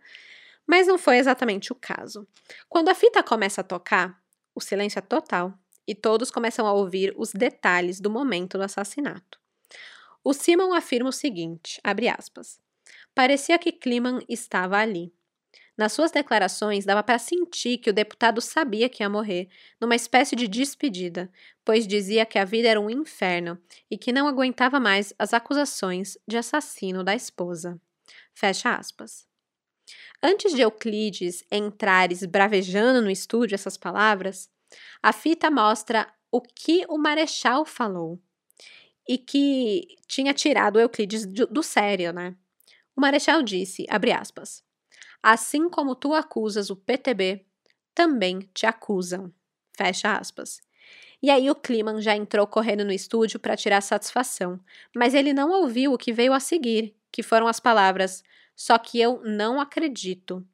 [0.67, 2.27] Mas não foi exatamente o caso.
[2.69, 4.19] Quando a fita começa a tocar,
[4.55, 5.53] o silêncio é total
[5.87, 9.39] e todos começam a ouvir os detalhes do momento do assassinato.
[10.23, 12.59] O Simon afirma o seguinte, abre aspas,
[13.13, 15.13] parecia que Kliman estava ali.
[15.75, 19.49] Nas suas declarações, dava para sentir que o deputado sabia que ia morrer,
[19.81, 21.31] numa espécie de despedida,
[21.65, 23.57] pois dizia que a vida era um inferno
[23.89, 27.81] e que não aguentava mais as acusações de assassino da esposa.
[28.35, 29.27] Fecha aspas.
[30.21, 34.49] Antes de Euclides entrar esbravejando no estúdio essas palavras,
[35.01, 38.21] a fita mostra o que o Marechal falou
[39.07, 42.35] e que tinha tirado Euclides do, do sério, né?
[42.95, 44.63] O Marechal disse, aspas,
[45.21, 47.45] assim como tu acusas o PTB,
[47.93, 49.33] também te acusam,
[49.75, 50.61] fecha aspas.
[51.21, 54.59] E aí o Kliman já entrou correndo no estúdio para tirar satisfação,
[54.95, 58.23] mas ele não ouviu o que veio a seguir, que foram as palavras
[58.55, 60.45] só que eu não acredito.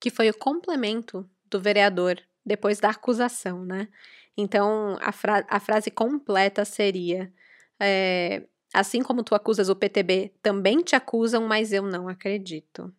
[0.00, 3.88] Que foi o complemento do vereador depois da acusação, né?
[4.36, 7.32] Então, a, fra a frase completa seria:
[7.80, 12.92] é, Assim como tu acusas o PTB, também te acusam, mas eu não acredito.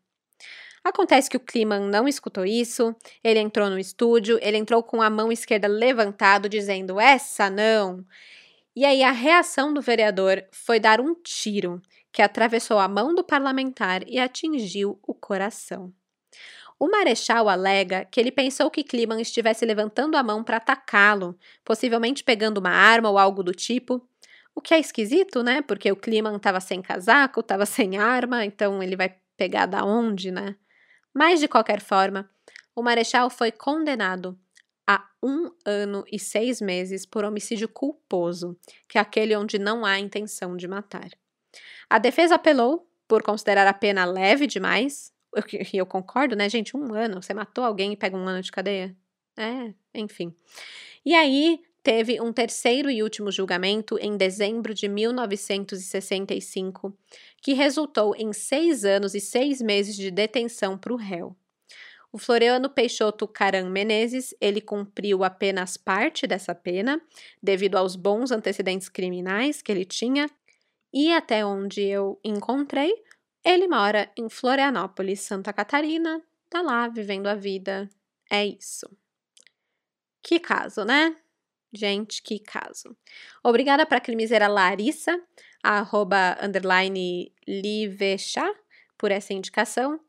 [0.83, 2.93] Acontece que o Kliman não escutou isso,
[3.23, 8.05] ele entrou no estúdio, ele entrou com a mão esquerda levantada, dizendo: Essa não!
[8.75, 13.23] E aí a reação do vereador foi dar um tiro que atravessou a mão do
[13.23, 15.93] parlamentar e atingiu o coração.
[16.79, 22.23] O marechal alega que ele pensou que Kliman estivesse levantando a mão para atacá-lo, possivelmente
[22.23, 24.05] pegando uma arma ou algo do tipo.
[24.55, 25.61] O que é esquisito, né?
[25.61, 30.31] Porque o Kliman estava sem casaco, estava sem arma, então ele vai pegar da onde,
[30.31, 30.55] né?
[31.13, 32.29] Mas, de qualquer forma,
[32.75, 34.37] o marechal foi condenado
[34.87, 39.99] a um ano e seis meses por homicídio culposo, que é aquele onde não há
[39.99, 41.09] intenção de matar.
[41.89, 45.13] A defesa apelou por considerar a pena leve demais.
[45.35, 46.75] E eu, eu concordo, né, gente?
[46.75, 47.21] Um ano.
[47.21, 48.95] Você matou alguém e pega um ano de cadeia?
[49.37, 50.35] É, enfim.
[51.05, 56.97] E aí teve um terceiro e último julgamento em dezembro de 1965,
[57.41, 61.35] que resultou em seis anos e seis meses de detenção para o réu.
[62.11, 67.01] O Floriano Peixoto Caram Menezes, ele cumpriu apenas parte dessa pena,
[67.41, 70.29] devido aos bons antecedentes criminais que ele tinha,
[70.93, 72.93] e até onde eu encontrei,
[73.43, 77.89] ele mora em Florianópolis, Santa Catarina, tá lá vivendo a vida.
[78.31, 78.87] É isso.
[80.21, 81.17] Que caso, né?
[81.73, 82.95] Gente, que caso.
[83.43, 85.19] Obrigada para a crimiseira Larissa,
[85.63, 88.53] arroba underline Livechá,
[88.97, 89.99] por essa indicação.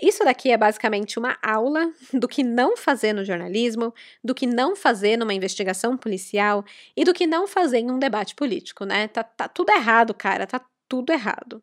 [0.00, 4.76] Isso daqui é basicamente uma aula do que não fazer no jornalismo, do que não
[4.76, 6.64] fazer numa investigação policial
[6.96, 9.08] e do que não fazer em um debate político, né?
[9.08, 11.62] Tá, tá tudo errado, cara, tá tudo errado.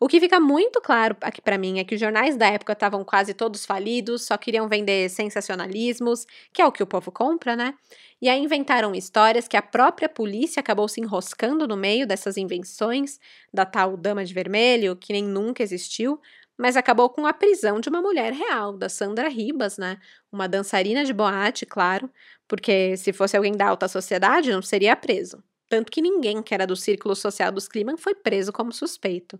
[0.00, 3.04] O que fica muito claro aqui para mim é que os jornais da época estavam
[3.04, 7.74] quase todos falidos, só queriam vender sensacionalismos, que é o que o povo compra, né?
[8.20, 13.18] E aí inventaram histórias que a própria polícia acabou se enroscando no meio dessas invenções
[13.52, 16.20] da tal dama de vermelho, que nem nunca existiu,
[16.56, 19.98] mas acabou com a prisão de uma mulher real, da Sandra Ribas, né?
[20.30, 22.10] Uma dançarina de boate, claro,
[22.46, 25.42] porque se fosse alguém da alta sociedade, não seria preso.
[25.68, 29.38] Tanto que ninguém que era do círculo social dos Kliman foi preso como suspeito.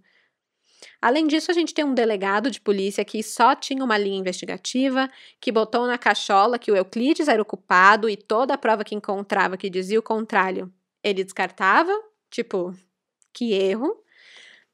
[1.00, 5.10] Além disso, a gente tem um delegado de polícia que só tinha uma linha investigativa,
[5.40, 8.94] que botou na cachola que o Euclides era o culpado e toda a prova que
[8.94, 10.72] encontrava que dizia o contrário,
[11.02, 11.92] ele descartava.
[12.30, 12.74] Tipo,
[13.32, 13.96] que erro.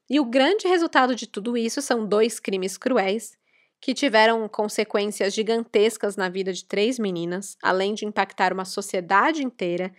[0.09, 3.37] E o grande resultado de tudo isso são dois crimes cruéis
[3.81, 9.91] que tiveram consequências gigantescas na vida de três meninas, além de impactar uma sociedade inteira,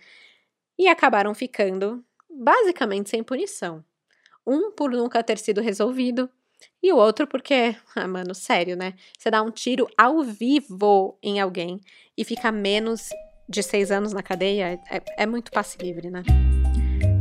[0.77, 3.83] e acabaram ficando basicamente sem punição.
[4.45, 6.29] Um por nunca ter sido resolvido,
[6.81, 8.93] e o outro porque, ah, mano, sério, né?
[9.17, 11.79] Você dá um tiro ao vivo em alguém
[12.17, 13.09] e fica menos
[13.47, 16.23] de seis anos na cadeia, é, é muito passe livre, né?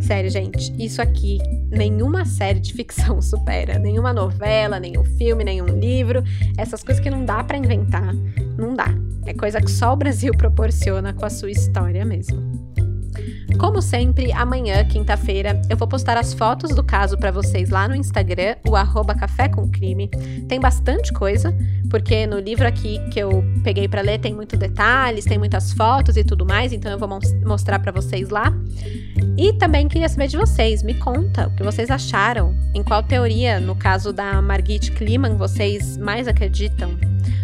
[0.01, 1.39] Sério, gente, isso aqui
[1.71, 6.23] nenhuma série de ficção supera, nenhuma novela, nenhum filme, nenhum livro,
[6.59, 8.13] essas coisas que não dá para inventar,
[8.59, 8.89] não dá.
[9.25, 12.62] É coisa que só o Brasil proporciona com a sua história mesmo.
[13.63, 17.95] Como sempre, amanhã, quinta-feira, eu vou postar as fotos do caso para vocês lá no
[17.95, 20.09] Instagram, o arroba Café com Crime.
[20.49, 21.57] Tem bastante coisa,
[21.89, 26.17] porque no livro aqui que eu peguei para ler tem muitos detalhes, tem muitas fotos
[26.17, 27.09] e tudo mais, então eu vou
[27.47, 28.53] mostrar para vocês lá.
[29.39, 33.61] E também queria saber de vocês, me conta o que vocês acharam, em qual teoria,
[33.61, 36.99] no caso da Margit Kliman, vocês mais acreditam.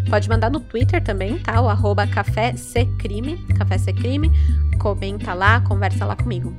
[0.09, 1.61] Pode mandar no Twitter também, tá?
[1.61, 2.55] O arroba Café
[2.99, 4.31] Crime, Café Crime.
[4.79, 6.55] Comenta lá, conversa lá comigo.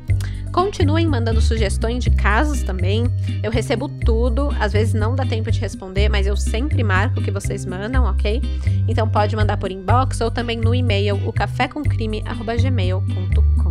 [0.52, 3.06] Continuem mandando sugestões de casos também.
[3.44, 7.24] Eu recebo tudo, às vezes não dá tempo de responder, mas eu sempre marco o
[7.24, 8.42] que vocês mandam, ok?
[8.88, 13.69] Então pode mandar por inbox ou também no e-mail, o cafécomcrime.gmail.com.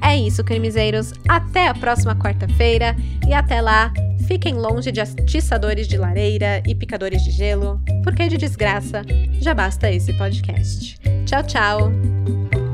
[0.00, 1.12] É isso, crimezeiros.
[1.28, 2.96] Até a próxima quarta-feira
[3.26, 3.92] e até lá,
[4.26, 9.02] fiquem longe de atiçadores de lareira e picadores de gelo, porque de desgraça
[9.40, 10.98] já basta esse podcast.
[11.26, 12.67] Tchau, tchau!